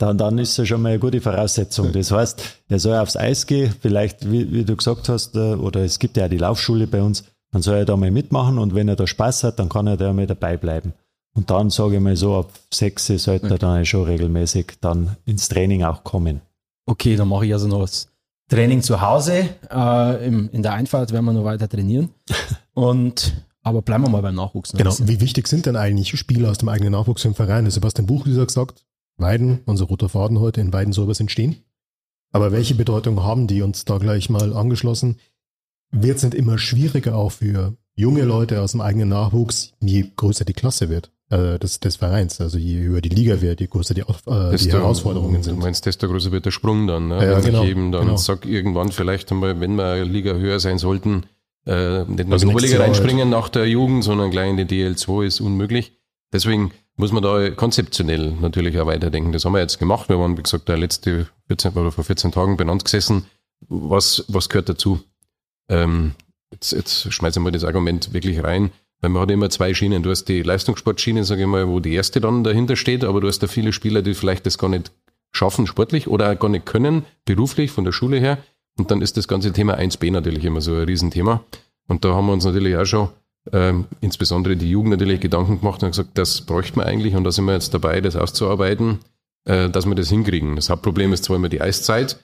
[0.00, 1.92] dann, dann ist das schon mal eine gute Voraussetzung.
[1.92, 5.82] Das heißt, er soll aufs Eis gehen, vielleicht, wie, wie du gesagt hast, äh, oder
[5.84, 8.88] es gibt ja die Laufschule bei uns, dann soll er da mal mitmachen und wenn
[8.88, 10.94] er da Spaß hat, dann kann er da mal dabei bleiben.
[11.34, 15.48] Und dann sage ich mal so, ab sechs sollte er dann schon regelmäßig dann ins
[15.48, 16.40] Training auch kommen.
[16.86, 18.08] Okay, dann mache ich also noch das
[18.48, 19.50] Training zu Hause.
[19.70, 22.08] Äh, im, in der Einfahrt werden wir noch weiter trainieren.
[22.74, 24.72] Und aber bleiben wir mal beim Nachwuchs.
[24.72, 24.94] Genau.
[25.00, 27.70] Wie wichtig sind denn eigentlich Spieler aus dem eigenen Nachwuchs im Verein?
[27.70, 28.50] Sebastian Buch, wie gesagt,
[29.20, 31.56] Weiden, unser roter Faden heute, in Weiden soll was entstehen.
[32.32, 35.16] Aber welche Bedeutung haben die uns da gleich mal angeschlossen?
[35.90, 40.52] Wird sind immer schwieriger auch für junge Leute aus dem eigenen Nachwuchs, je größer die
[40.52, 42.40] Klasse wird äh, des, des Vereins.
[42.40, 45.56] Also je höher die Liga wird, je größer die, äh, die Herausforderungen sind.
[45.56, 47.08] Du meinst, desto größer wird der Sprung dann.
[47.08, 47.16] Ne?
[47.16, 48.16] Ja, wenn genau, ich eben dann genau.
[48.16, 51.24] sag, irgendwann vielleicht einmal, wenn wir eine Liga höher sein sollten,
[51.66, 54.64] äh, nicht nur also in die Oberliga reinspringen nach der Jugend, sondern gleich in die
[54.64, 55.92] DL2 ist unmöglich.
[56.32, 59.32] Deswegen muss man da konzeptionell natürlich auch weiterdenken.
[59.32, 60.08] Das haben wir jetzt gemacht.
[60.08, 63.24] Wir waren, wie gesagt, der letzte 14 oder vor 14 Tagen benannt gesessen.
[63.68, 65.00] Was, was gehört dazu?
[65.68, 66.12] Ähm,
[66.52, 68.70] jetzt, jetzt schmeißen wir das Argument wirklich rein,
[69.00, 70.02] weil man hat immer zwei Schienen.
[70.02, 73.28] Du hast die Leistungssportschiene, sage ich mal, wo die erste dann dahinter steht, aber du
[73.28, 74.92] hast da viele Spieler, die vielleicht das gar nicht
[75.32, 78.38] schaffen sportlich oder gar nicht können, beruflich von der Schule her.
[78.76, 81.42] Und dann ist das ganze Thema 1b natürlich immer so ein Riesenthema.
[81.88, 83.08] Und da haben wir uns natürlich auch schon
[83.52, 87.32] ähm, insbesondere die Jugend natürlich Gedanken gemacht und gesagt, das bräuchte man eigentlich und da
[87.32, 88.98] sind wir jetzt dabei, das auszuarbeiten,
[89.44, 90.56] äh, dass wir das hinkriegen.
[90.56, 92.22] Das Hauptproblem ist zwar immer die Eiszeit,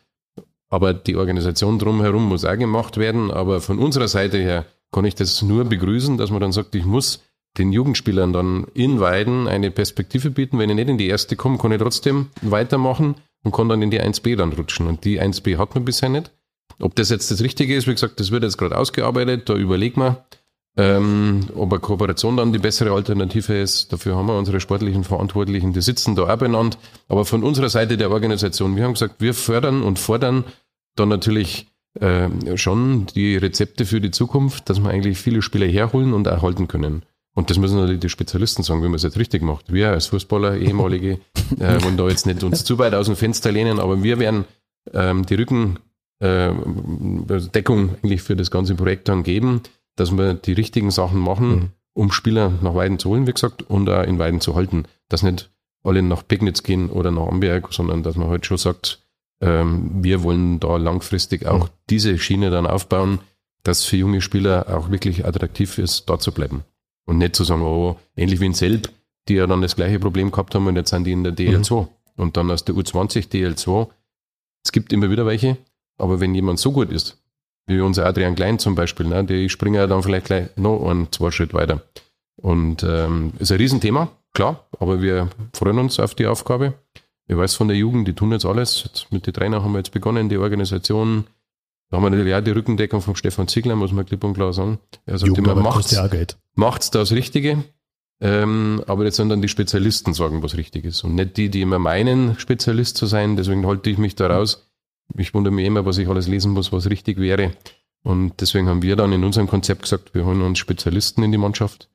[0.69, 3.31] aber die Organisation drumherum muss auch gemacht werden.
[3.31, 6.85] Aber von unserer Seite her kann ich das nur begrüßen, dass man dann sagt, ich
[6.85, 7.23] muss
[7.59, 10.59] den Jugendspielern dann in Weiden eine Perspektive bieten.
[10.59, 13.91] Wenn ich nicht in die erste komme, kann ich trotzdem weitermachen und kann dann in
[13.91, 14.87] die 1b dann rutschen.
[14.87, 16.31] Und die 1b hat man bisher nicht.
[16.79, 20.01] Ob das jetzt das Richtige ist, wie gesagt, das wird jetzt gerade ausgearbeitet, da überlegen
[20.01, 20.27] wir.
[20.79, 25.73] Ähm, ob eine Kooperation dann die bessere Alternative ist, dafür haben wir unsere sportlichen Verantwortlichen,
[25.73, 26.77] die sitzen da auch benannt.
[27.09, 30.45] Aber von unserer Seite der Organisation, wir haben gesagt, wir fördern und fordern
[30.95, 31.69] dann natürlich
[32.01, 36.69] äh, schon die Rezepte für die Zukunft, dass wir eigentlich viele Spieler herholen und erhalten
[36.69, 37.05] können.
[37.35, 39.73] Und das müssen natürlich die Spezialisten sagen, wie man es jetzt richtig macht.
[39.73, 41.21] Wir als Fußballer, ehemalige,
[41.59, 44.45] äh, wollen da jetzt nicht uns zu weit aus dem Fenster lehnen, aber wir werden
[44.93, 45.79] ähm, die Rückendeckung
[46.21, 49.63] äh, eigentlich für das ganze Projekt dann geben
[49.97, 51.69] dass wir die richtigen Sachen machen, mhm.
[51.95, 54.85] um Spieler nach Weiden zu holen, wie gesagt, und auch in Weiden zu halten.
[55.09, 55.51] Dass nicht
[55.83, 59.01] alle nach Pegnitz gehen oder nach Amberg, sondern dass man halt schon sagt,
[59.41, 61.73] ähm, wir wollen da langfristig auch mhm.
[61.91, 63.21] diese Schiene dann aufbauen,
[63.63, 66.65] dass für junge Spieler auch wirklich attraktiv ist, da zu bleiben.
[67.05, 68.91] Und nicht zu sagen, oh, ähnlich wie in Selb,
[69.29, 71.83] die ja dann das gleiche Problem gehabt haben und jetzt sind die in der DL2.
[71.83, 71.89] Mhm.
[72.17, 73.89] Und dann aus der U20 DL2.
[74.65, 75.59] Es gibt immer wieder welche,
[75.99, 77.19] aber wenn jemand so gut ist,
[77.67, 79.25] wie unser Adrian Klein zum Beispiel, ne?
[79.25, 81.83] die springen ja dann vielleicht gleich noch einen, zwei Schritt weiter.
[82.37, 86.75] Und ähm, ist ein Riesenthema, klar, aber wir freuen uns auf die Aufgabe.
[87.29, 88.85] Ich weiß von der Jugend, die tun jetzt alles.
[88.85, 91.25] Jetzt mit den Trainern haben wir jetzt begonnen, die Organisation.
[91.91, 94.53] Da haben wir natürlich auch die Rückendeckung von Stefan Ziegler, muss man klipp und klar
[94.53, 94.79] sagen.
[95.07, 95.99] Er sagt Jugend, immer, macht's,
[96.55, 97.65] macht's das Richtige.
[98.21, 101.03] Ähm, aber jetzt sollen dann die Spezialisten sagen, was richtig ist.
[101.03, 103.37] Und nicht die, die immer meinen, Spezialist zu sein.
[103.37, 104.66] Deswegen halte ich mich da raus
[105.17, 107.53] ich wundere mich immer, was ich alles lesen muss, was richtig wäre.
[108.03, 111.39] Und deswegen haben wir dann in unserem Konzept gesagt, wir holen uns Spezialisten in die
[111.39, 111.89] Mannschaft,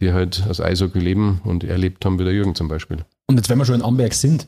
[0.00, 3.04] die halt aus Eishockey leben und erlebt haben, wie der Jürgen zum Beispiel.
[3.26, 4.46] Und jetzt, wenn wir schon in Amberg sind,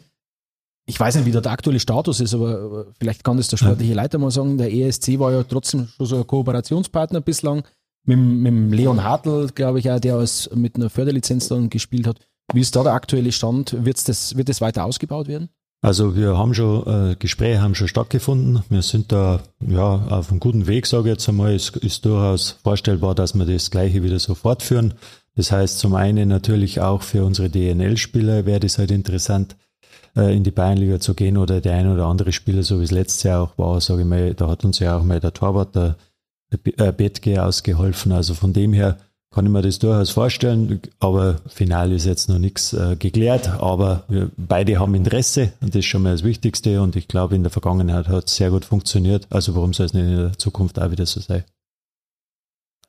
[0.86, 4.18] ich weiß nicht, wie der aktuelle Status ist, aber vielleicht kann das der sportliche Leiter
[4.18, 4.56] mal sagen.
[4.56, 7.62] Der ESC war ja trotzdem schon so ein Kooperationspartner bislang
[8.04, 12.20] mit, mit Leon Hartl, glaube ich, auch, der als, mit einer Förderlizenz dann gespielt hat.
[12.54, 13.84] Wie ist da der aktuelle Stand?
[13.84, 15.50] Wird's das, wird das weiter ausgebaut werden?
[15.80, 18.64] Also wir haben schon, äh, Gespräche haben schon stattgefunden.
[18.68, 21.54] Wir sind da ja auf einem guten Weg, sage ich jetzt einmal.
[21.54, 24.94] Es ist durchaus vorstellbar, dass wir das Gleiche wieder so fortführen.
[25.36, 29.54] Das heißt, zum einen natürlich auch für unsere DNL-Spieler wäre das halt interessant,
[30.16, 32.90] äh, in die Bayernliga zu gehen oder der ein oder andere Spieler, so wie es
[32.90, 35.76] letztes Jahr auch war, sage ich mal, da hat uns ja auch mal der Torwart,
[35.76, 35.96] der,
[36.50, 38.10] der Bettge ausgeholfen.
[38.10, 38.98] Also von dem her
[39.38, 44.02] kann ich mir das durchaus vorstellen, aber final ist jetzt noch nichts äh, geklärt, aber
[44.08, 47.44] wir beide haben Interesse und das ist schon mal das Wichtigste und ich glaube, in
[47.44, 50.80] der Vergangenheit hat es sehr gut funktioniert, also warum soll es nicht in der Zukunft
[50.80, 51.44] auch wieder so sein?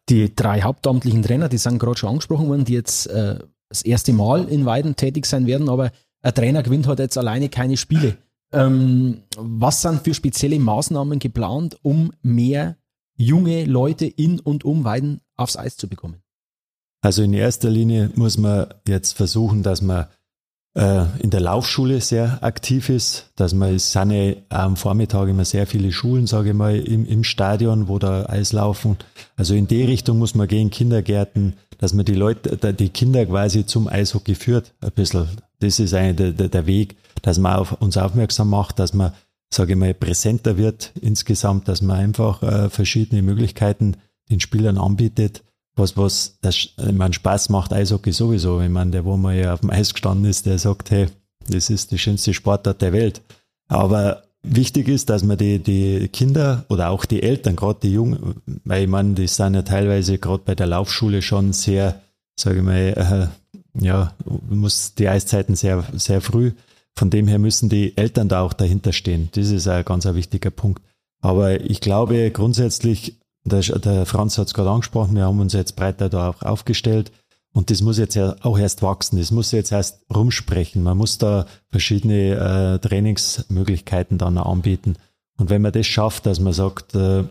[0.09, 3.37] Die drei hauptamtlichen Trainer, die sind gerade schon angesprochen worden, die jetzt äh,
[3.69, 5.91] das erste Mal in Weiden tätig sein werden, aber
[6.23, 8.17] ein Trainer gewinnt halt jetzt alleine keine Spiele.
[8.51, 12.75] Ähm, was sind für spezielle Maßnahmen geplant, um mehr
[13.17, 16.23] junge Leute in und um Weiden aufs Eis zu bekommen?
[17.01, 20.07] Also in erster Linie muss man jetzt versuchen, dass man
[20.75, 25.45] äh, in der Laufschule sehr aktiv ist, dass man, es sind ja am Vormittag immer
[25.45, 28.97] sehr viele Schulen, sage ich mal, im, im Stadion, wo da Eis laufen.
[29.35, 33.65] Also in die Richtung muss man gehen, Kindergärten, dass man die Leute, die Kinder quasi
[33.65, 35.27] zum Eishockey führt, ein bisschen.
[35.59, 39.13] Das ist eigentlich der, der Weg, dass man auf uns aufmerksam macht, dass man,
[39.53, 43.95] sage ich mal, präsenter wird insgesamt, dass man einfach äh, verschiedene Möglichkeiten
[44.29, 45.43] den Spielern anbietet,
[45.79, 48.61] was, was das, meine, Spaß macht Eishockey sowieso.
[48.61, 51.07] Ich meine, der, wo man ja auf dem Eis gestanden ist, der sagt, hey,
[51.49, 53.21] das ist die schönste Sportart der Welt.
[53.67, 58.35] Aber wichtig ist, dass man die, die Kinder oder auch die Eltern, gerade die Jungen,
[58.65, 62.01] weil ich meine, die sind ja teilweise gerade bei der Laufschule schon sehr,
[62.35, 63.31] sage ich mal,
[63.75, 64.13] äh, ja,
[64.49, 66.51] muss die Eiszeiten sehr, sehr früh.
[66.95, 69.29] Von dem her müssen die Eltern da auch dahinter stehen.
[69.33, 70.83] Das ist ein ganz ein wichtiger Punkt.
[71.21, 73.18] Aber ich glaube grundsätzlich,
[73.49, 77.11] der, der Franz hat es gerade angesprochen, wir haben uns jetzt breiter da auch aufgestellt.
[77.51, 80.83] Und das muss jetzt ja auch erst wachsen, das muss jetzt erst rumsprechen.
[80.83, 84.95] Man muss da verschiedene äh, Trainingsmöglichkeiten dann anbieten.
[85.37, 87.23] Und wenn man das schafft, dass man sagt, äh,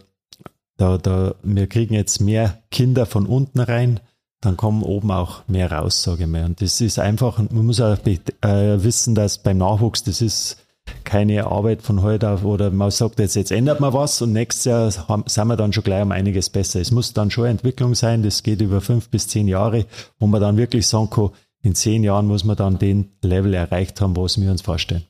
[0.77, 4.01] da, da, wir kriegen jetzt mehr Kinder von unten rein,
[4.41, 6.45] dann kommen oben auch mehr raus, sage ich mal.
[6.45, 10.57] Und das ist einfach, man muss auch äh, wissen, dass beim Nachwuchs, das ist
[11.05, 14.65] keine Arbeit von heute auf oder man sagt jetzt, jetzt ändert man was und nächstes
[14.65, 16.81] Jahr sind wir dann schon gleich um einiges besser.
[16.81, 19.87] Es muss dann schon Entwicklung sein, das geht über fünf bis zehn Jahre,
[20.19, 21.31] wo man dann wirklich sagen kann,
[21.63, 25.05] in zehn Jahren muss man dann den Level erreicht haben, was wir uns vorstellen.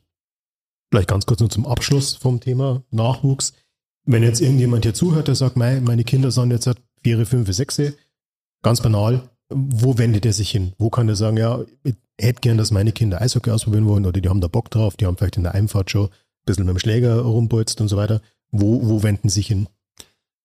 [0.91, 3.53] Vielleicht ganz kurz nur zum Abschluss vom Thema Nachwuchs.
[4.05, 6.71] Wenn jetzt irgendjemand hier zuhört, der sagt, meine Kinder sind jetzt
[7.03, 7.81] vier, fünf, sechs,
[8.63, 10.73] ganz banal, wo wendet er sich hin?
[10.79, 11.61] Wo kann er sagen, ja,
[12.21, 15.07] hätte gern, dass meine Kinder Eishockey ausprobieren wollen oder die haben da Bock drauf, die
[15.07, 16.11] haben vielleicht in der Einfahrt schon ein
[16.47, 18.21] bisschen mit dem Schläger rumbolzt und so weiter.
[18.51, 19.69] Wo, wo wenden sie sich hin?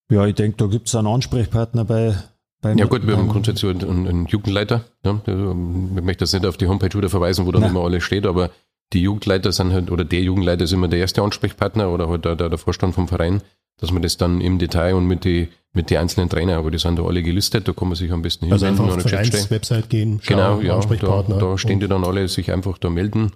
[0.09, 2.15] Ja, ich denke, da gibt es einen Ansprechpartner bei.
[2.61, 4.83] bei ja gut, wir haben grundsätzlich einen, einen Jugendleiter.
[5.05, 8.03] Ja, also, ich möchte das nicht auf die Homepage wieder verweisen, wo dann immer alles
[8.03, 8.51] steht, aber
[8.91, 12.35] die Jugendleiter sind halt, oder der Jugendleiter ist immer der erste Ansprechpartner oder halt der,
[12.35, 13.41] der Vorstand vom Verein,
[13.79, 16.77] dass man das dann im Detail und mit die mit den einzelnen Trainern, aber die
[16.77, 18.91] sind da alle gelistet, da kann man sich am besten also hinwenden.
[18.91, 22.27] Also einfach auf die Website gehen, schauen, genau, ja, da, da stehen die dann alle,
[22.27, 23.31] sich einfach da melden.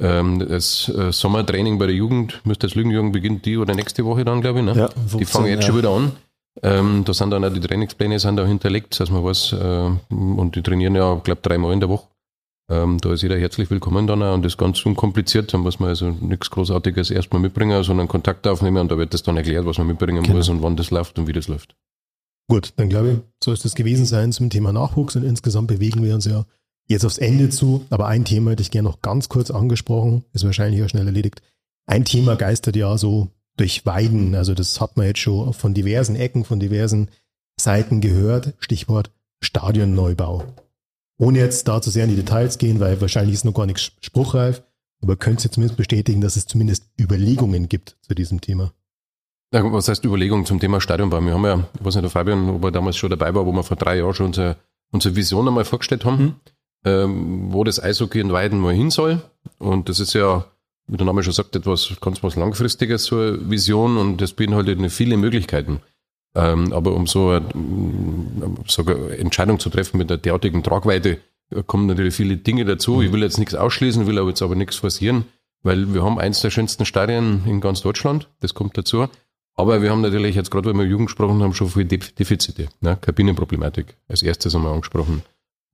[0.00, 4.24] Ähm, das äh, Sommertraining bei der Jugend, müsste das Lügenjugend beginnt die oder nächste Woche
[4.24, 4.64] dann, glaube ich.
[4.66, 4.76] Ne?
[4.76, 5.66] Ja, 15, die fangen jetzt ja.
[5.68, 6.12] schon wieder an.
[6.62, 10.56] Ähm, da sind dann auch die Trainingspläne sind da hinterlegt, dass man was, äh, und
[10.56, 12.06] die trainieren ja, glaube dreimal in der Woche.
[12.70, 15.54] Ähm, da ist jeder herzlich willkommen dann auch und das ist ganz unkompliziert.
[15.54, 19.22] Da muss man also nichts Großartiges erstmal mitbringen, sondern Kontakt aufnehmen und da wird das
[19.22, 20.36] dann erklärt, was man mitbringen genau.
[20.36, 21.74] muss und wann das läuft und wie das läuft.
[22.46, 26.02] Gut, dann glaube ich, soll es das gewesen sein zum Thema Nachwuchs und insgesamt bewegen
[26.02, 26.44] wir uns ja
[26.88, 27.86] jetzt aufs Ende zu.
[27.88, 31.42] Aber ein Thema hätte ich gerne noch ganz kurz angesprochen, ist wahrscheinlich auch schnell erledigt.
[31.86, 34.34] Ein Thema geistert ja so durch Weiden.
[34.34, 37.08] Also das hat man jetzt schon von diversen Ecken, von diversen
[37.58, 38.54] Seiten gehört.
[38.60, 39.10] Stichwort
[39.42, 40.44] Stadionneubau.
[41.18, 43.92] Ohne jetzt da zu sehr in die Details gehen, weil wahrscheinlich ist noch gar nichts
[44.00, 44.62] spruchreif,
[45.02, 48.72] aber könnt ihr zumindest bestätigen, dass es zumindest Überlegungen gibt zu diesem Thema?
[49.52, 51.20] Ja, was heißt Überlegungen zum Thema Stadionbau?
[51.22, 53.52] Wir haben ja, ich weiß nicht, der Fabian, ob er damals schon dabei war, wo
[53.52, 54.56] wir vor drei Jahren schon unsere,
[54.90, 56.34] unsere Vision einmal vorgestellt haben, mhm.
[56.84, 59.22] ähm, wo das Eishockey in Weiden mal hin soll.
[59.58, 60.44] Und das ist ja,
[60.86, 64.78] wie der Name schon sagt, etwas ganz was Langfristiges, so eine Vision und das beinhaltet
[64.92, 65.80] viele Möglichkeiten.
[66.34, 67.44] Ähm, aber um so eine,
[68.66, 71.18] so eine Entscheidung zu treffen mit der derartigen Tragweite,
[71.66, 73.02] kommen natürlich viele Dinge dazu.
[73.02, 75.24] Ich will jetzt nichts ausschließen, will aber jetzt aber nichts forcieren,
[75.62, 78.28] weil wir haben eins der schönsten Stadien in ganz Deutschland.
[78.40, 79.08] Das kommt dazu.
[79.54, 82.68] Aber wir haben natürlich jetzt gerade, weil wir Jugend gesprochen haben, schon viele Defizite.
[82.80, 82.96] Ne?
[83.00, 85.22] Kabinenproblematik als erstes einmal angesprochen.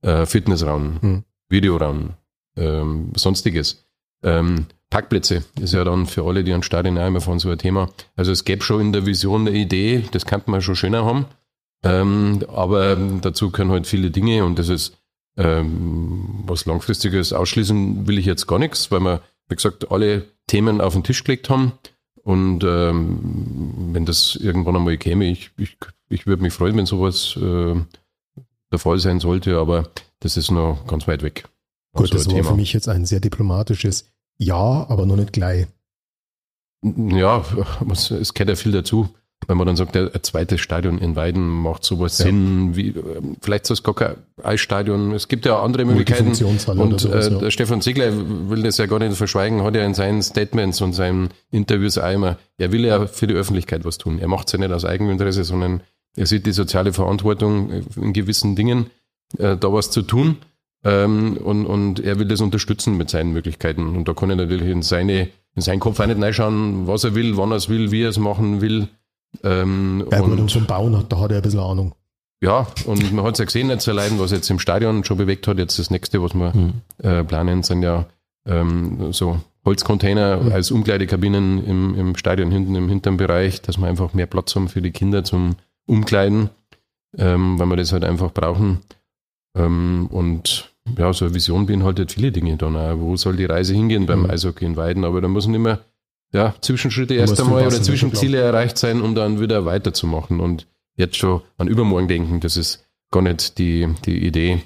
[0.01, 1.23] Äh, Fitnessraum, mhm.
[1.49, 2.13] Videoraum,
[2.57, 3.85] ähm, sonstiges.
[4.23, 4.65] Ähm,
[4.95, 7.89] Parkplätze ist ja dann für alle, die an Stadien auch immer fahren, so ein Thema.
[8.15, 11.25] Also es gäbe schon in der Vision eine Idee, das könnte man schon schöner haben.
[11.83, 14.95] Ähm, aber dazu können halt viele Dinge und das ist
[15.35, 20.79] ähm, was Langfristiges ausschließen will ich jetzt gar nichts, weil wir, wie gesagt, alle Themen
[20.79, 21.73] auf den Tisch gelegt haben.
[22.23, 25.75] Und ähm, wenn das irgendwann einmal käme, ich, ich,
[26.07, 27.75] ich würde mich freuen, wenn sowas äh,
[28.71, 29.89] der Fall sein sollte, aber
[30.21, 31.49] das ist noch ganz weit weg.
[31.93, 32.51] Gut, das war Thema.
[32.51, 35.67] für mich jetzt ein sehr diplomatisches Ja, aber noch nicht gleich.
[36.83, 37.43] Ja,
[37.89, 39.09] es gehört ja viel dazu.
[39.47, 42.25] weil man dann sagt, ein zweites Stadion in Weiden macht sowas ja.
[42.25, 42.93] Sinn, wie,
[43.41, 45.11] vielleicht ist das gar kein Eisstadion.
[45.11, 46.29] Es gibt ja andere Möglichkeiten.
[46.29, 47.39] Und sowas, äh, ja.
[47.39, 48.11] der Stefan Ziegler
[48.49, 52.11] will das ja gar nicht verschweigen, hat ja in seinen Statements und seinen Interviews auch
[52.11, 54.19] immer, er will ja für die Öffentlichkeit was tun.
[54.19, 55.81] Er macht es ja nicht aus Eigeninteresse, sondern
[56.15, 58.89] er sieht die soziale Verantwortung in gewissen Dingen,
[59.37, 60.37] äh, da was zu tun.
[60.85, 63.95] Ähm, und, und er will das unterstützen mit seinen Möglichkeiten.
[63.95, 67.15] Und da kann er natürlich in seine, in seinen Kopf auch nicht reinschauen, was er
[67.15, 68.87] will, wann er es will, wie er es machen will.
[69.43, 71.95] Ähm, ja, und, und vom Bauen hat, da hat er ein bisschen Ahnung.
[72.41, 75.17] Ja, und man hat es ja gesehen, nicht zu leiden, was jetzt im Stadion schon
[75.17, 75.57] bewegt hat.
[75.57, 76.73] Jetzt das nächste, was wir mhm.
[76.99, 78.05] äh, planen, sind ja
[78.45, 80.51] ähm, so Holzcontainer mhm.
[80.51, 84.69] als Umkleidekabinen im, im Stadion hinten im hinteren Bereich, dass wir einfach mehr Platz haben
[84.69, 85.55] für die Kinder zum
[85.87, 86.51] Umkleiden,
[87.17, 88.81] ähm, weil wir das halt einfach brauchen.
[89.55, 92.99] Ähm, und ja, so eine Vision beinhaltet viele Dinge dann auch.
[92.99, 94.29] Wo soll die Reise hingehen beim mhm.
[94.29, 95.03] Eishockey in Weiden?
[95.03, 95.79] Aber da müssen immer
[96.31, 100.39] ja, Zwischenschritte erst einmal oder Zwischenziele erreicht sein, um dann wieder weiterzumachen.
[100.39, 104.61] Und jetzt schon an übermorgen denken, das ist gar nicht die, die Idee,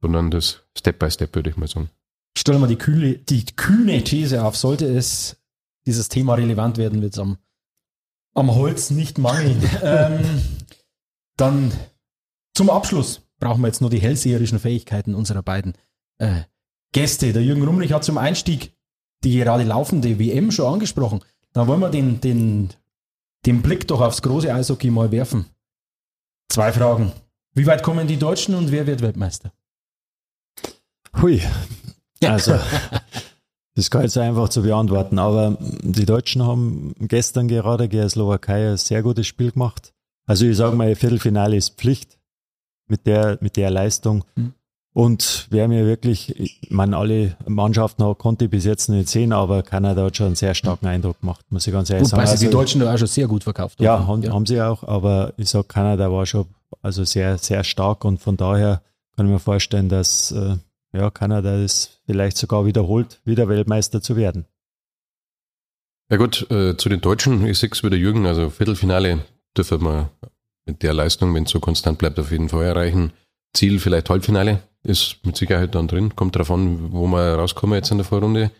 [0.00, 1.90] sondern das Step by Step, würde ich mal sagen.
[2.36, 5.36] Stellen wir die kühle, die kühne These auf, sollte es
[5.86, 7.36] dieses Thema relevant werden, wird es am,
[8.34, 9.62] am Holz nicht mangeln.
[9.82, 10.20] ähm,
[11.36, 11.72] dann
[12.54, 15.74] zum Abschluss brauchen wir jetzt nur die hellseherischen Fähigkeiten unserer beiden
[16.18, 16.42] äh,
[16.92, 17.32] Gäste.
[17.32, 18.72] Der Jürgen Rumrich hat zum Einstieg
[19.24, 21.20] die gerade laufende WM schon angesprochen.
[21.52, 22.70] Da wollen wir den, den,
[23.44, 25.46] den Blick doch aufs große Eishockey mal werfen.
[26.48, 27.12] Zwei Fragen.
[27.54, 29.52] Wie weit kommen die Deutschen und wer wird Weltmeister?
[31.20, 31.42] Hui.
[32.24, 32.58] Also,
[33.74, 35.18] das kann jetzt einfach zu beantworten.
[35.18, 39.92] Aber die Deutschen haben gestern gerade gegen Slowakei ein sehr gutes Spiel gemacht.
[40.26, 42.18] Also ich sage mal, Viertelfinale ist Pflicht
[42.92, 44.22] mit der, mit der Leistung.
[44.36, 44.52] Mhm.
[44.94, 49.62] Und wer mir wirklich, ich meine, alle Mannschaften konnte ich bis jetzt nicht sehen, aber
[49.62, 52.30] Kanada hat schon einen sehr starken Eindruck gemacht, muss ich ganz ehrlich Wobei sagen.
[52.30, 53.84] Also, die Deutschen da auch schon sehr gut verkauft haben.
[53.86, 54.32] Ja, haben, ja.
[54.34, 56.44] haben sie auch, aber ich sage, Kanada war schon
[56.82, 58.82] also sehr, sehr stark und von daher
[59.16, 60.56] kann ich mir vorstellen, dass äh,
[60.92, 64.44] ja, Kanada es vielleicht sogar wiederholt, wieder Weltmeister zu werden.
[66.10, 69.20] Ja gut, äh, zu den Deutschen, ich sehe es wieder Jürgen, also Viertelfinale
[69.56, 70.10] dürfen wir
[70.66, 73.12] mit der Leistung, wenn es so konstant bleibt, auf jeden Fall erreichen.
[73.54, 76.16] Ziel vielleicht Halbfinale, ist mit Sicherheit dann drin.
[76.16, 78.50] Kommt darauf an, wo wir rauskommen jetzt in der Vorrunde.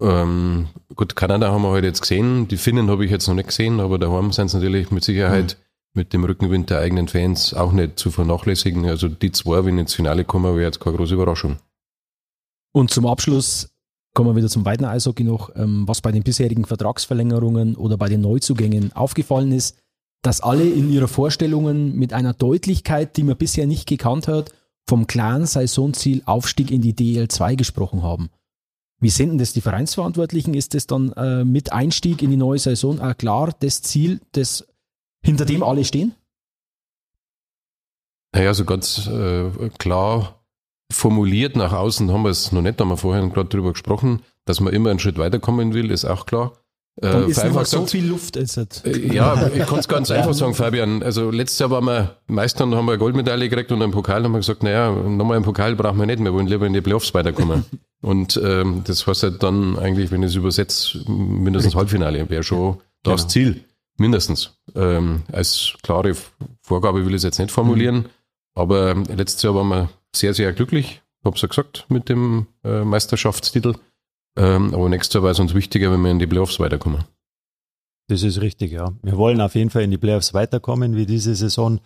[0.00, 2.48] Ähm, gut, Kanada haben wir heute halt jetzt gesehen.
[2.48, 5.56] Die Finnen habe ich jetzt noch nicht gesehen, aber daheim sind es natürlich mit Sicherheit
[5.58, 6.00] mhm.
[6.00, 8.84] mit dem Rückenwind der eigenen Fans auch nicht zu vernachlässigen.
[8.86, 11.58] Also die zwei, wenn ins Finale kommen, wäre jetzt keine große Überraschung.
[12.72, 13.70] Und zum Abschluss
[14.14, 18.08] kommen wir wieder zum weiten Eishockey noch, ähm, was bei den bisherigen Vertragsverlängerungen oder bei
[18.08, 19.81] den Neuzugängen aufgefallen ist
[20.22, 24.52] dass alle in ihrer Vorstellungen mit einer Deutlichkeit, die man bisher nicht gekannt hat,
[24.88, 28.30] vom klaren Saisonziel Aufstieg in die DL2 gesprochen haben.
[29.00, 30.54] Wie senden das die Vereinsverantwortlichen?
[30.54, 34.64] Ist das dann äh, mit Einstieg in die neue Saison auch klar das Ziel, das,
[35.24, 36.14] hinter dem alle stehen?
[38.32, 40.42] Naja, so ganz äh, klar
[40.90, 44.60] formuliert nach außen haben wir es noch nicht, haben wir vorhin gerade drüber gesprochen, dass
[44.60, 46.52] man immer einen Schritt weiterkommen will, ist auch klar.
[46.96, 48.84] Dann äh, ist einfach so viel Luft ist es.
[48.84, 51.02] Äh, ja, ich kann es ganz einfach sagen, Fabian.
[51.02, 54.18] Also letztes Jahr waren wir Meister und haben wir eine Goldmedaille gekriegt und einen Pokal
[54.18, 56.74] und haben wir gesagt, naja, nochmal einen Pokal brauchen wir nicht, wir wollen lieber in
[56.74, 57.64] die Playoffs weiterkommen.
[58.02, 62.78] und ähm, das heißt halt dann eigentlich, wenn ich es übersetze, mindestens Halbfinale wäre schon
[63.02, 63.28] das genau.
[63.28, 63.64] Ziel.
[63.98, 64.56] Mindestens.
[64.74, 66.14] Ähm, als klare
[66.60, 68.06] Vorgabe will ich es jetzt nicht formulieren, mhm.
[68.54, 73.74] aber letztes Jahr waren wir sehr, sehr glücklich, hab's ja gesagt, mit dem äh, Meisterschaftstitel.
[74.36, 77.04] Ähm, aber nächstes Jahr war es uns wichtiger, wenn wir in die Playoffs weiterkommen.
[78.08, 78.92] Das ist richtig, ja.
[79.02, 81.80] Wir wollen auf jeden Fall in die Playoffs weiterkommen wie diese Saison.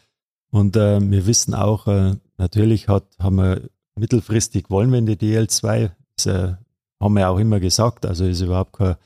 [0.51, 3.63] Und äh, wir wissen auch, äh, natürlich hat, haben wir
[3.97, 5.91] mittelfristig wollen wir in die DL2.
[6.17, 6.55] Das äh,
[7.01, 8.07] haben wir auch immer gesagt.
[8.07, 8.97] Also ist überhaupt kein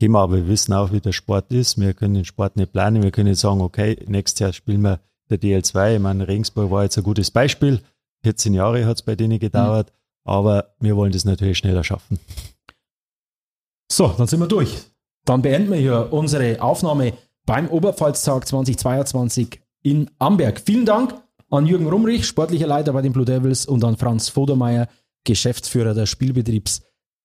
[0.00, 1.78] Thema, aber wir wissen auch, wie der Sport ist.
[1.78, 3.02] Wir können den Sport nicht planen.
[3.02, 5.96] Wir können nicht sagen, okay, nächstes Jahr spielen wir der DL2.
[5.96, 7.80] Ich meine, Regensburg war jetzt ein gutes Beispiel.
[8.22, 9.90] 14 Jahre hat es bei denen gedauert.
[9.90, 10.30] Mhm.
[10.30, 12.18] Aber wir wollen das natürlich schneller schaffen.
[13.90, 14.76] So, dann sind wir durch.
[15.24, 17.14] Dann beenden wir hier unsere Aufnahme
[17.46, 20.60] beim Oberpfalztag 2022 in Amberg.
[20.64, 21.14] Vielen Dank
[21.50, 24.88] an Jürgen Rumrich, sportlicher Leiter bei den Blue Devils, und an Franz Vodermeier,
[25.24, 26.82] Geschäftsführer der Spielbetriebs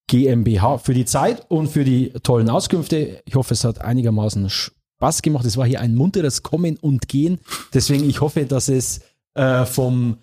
[0.08, 3.22] GmbH, für die Zeit und für die tollen Auskünfte.
[3.26, 5.46] Ich hoffe, es hat einigermaßen Spaß gemacht.
[5.46, 7.40] Es war hier ein munteres Kommen und Gehen.
[7.74, 9.02] Deswegen, ich hoffe, dass es
[9.34, 10.18] äh, vom,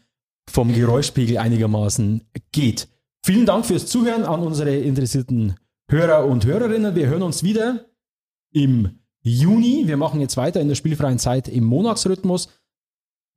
[0.51, 2.23] vom Geräuschpegel einigermaßen
[2.53, 2.89] geht.
[3.23, 5.57] Vielen Dank fürs Zuhören an unsere interessierten
[5.91, 6.95] Hörer und Hörerinnen.
[6.95, 7.87] Wir hören uns wieder
[8.53, 9.83] im Juni.
[9.87, 12.49] Wir machen jetzt weiter in der spielfreien Zeit im Monatsrhythmus.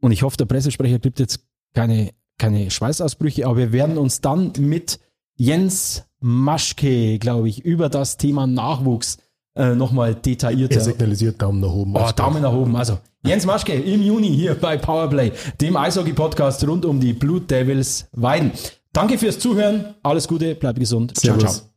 [0.01, 1.39] Und ich hoffe, der Pressesprecher gibt jetzt
[1.73, 4.99] keine, keine Schweißausbrüche, aber wir werden uns dann mit
[5.35, 9.17] Jens Maschke, glaube ich, über das Thema Nachwuchs
[9.55, 10.73] äh, nochmal detailliert.
[10.73, 11.95] Er signalisiert Daumen nach oben.
[11.95, 12.75] Oh, Daumen nach oben.
[12.75, 18.07] Also Jens Maschke im Juni hier bei Powerplay, dem Eishockey-Podcast rund um die Blue Devils
[18.11, 18.51] Weiden.
[18.91, 19.95] Danke fürs Zuhören.
[20.03, 21.17] Alles Gute, bleibt gesund.
[21.17, 21.41] Servus.
[21.41, 21.72] Ciao, ciao.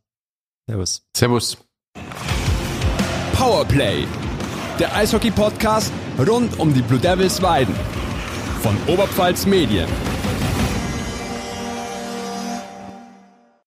[0.69, 1.01] Servus.
[1.15, 1.57] Servus.
[3.33, 4.05] Powerplay.
[4.77, 5.93] Der Eishockey-Podcast
[6.27, 7.73] rund um die Blue Devils Weiden.
[8.61, 9.87] Von Oberpfalz Medien.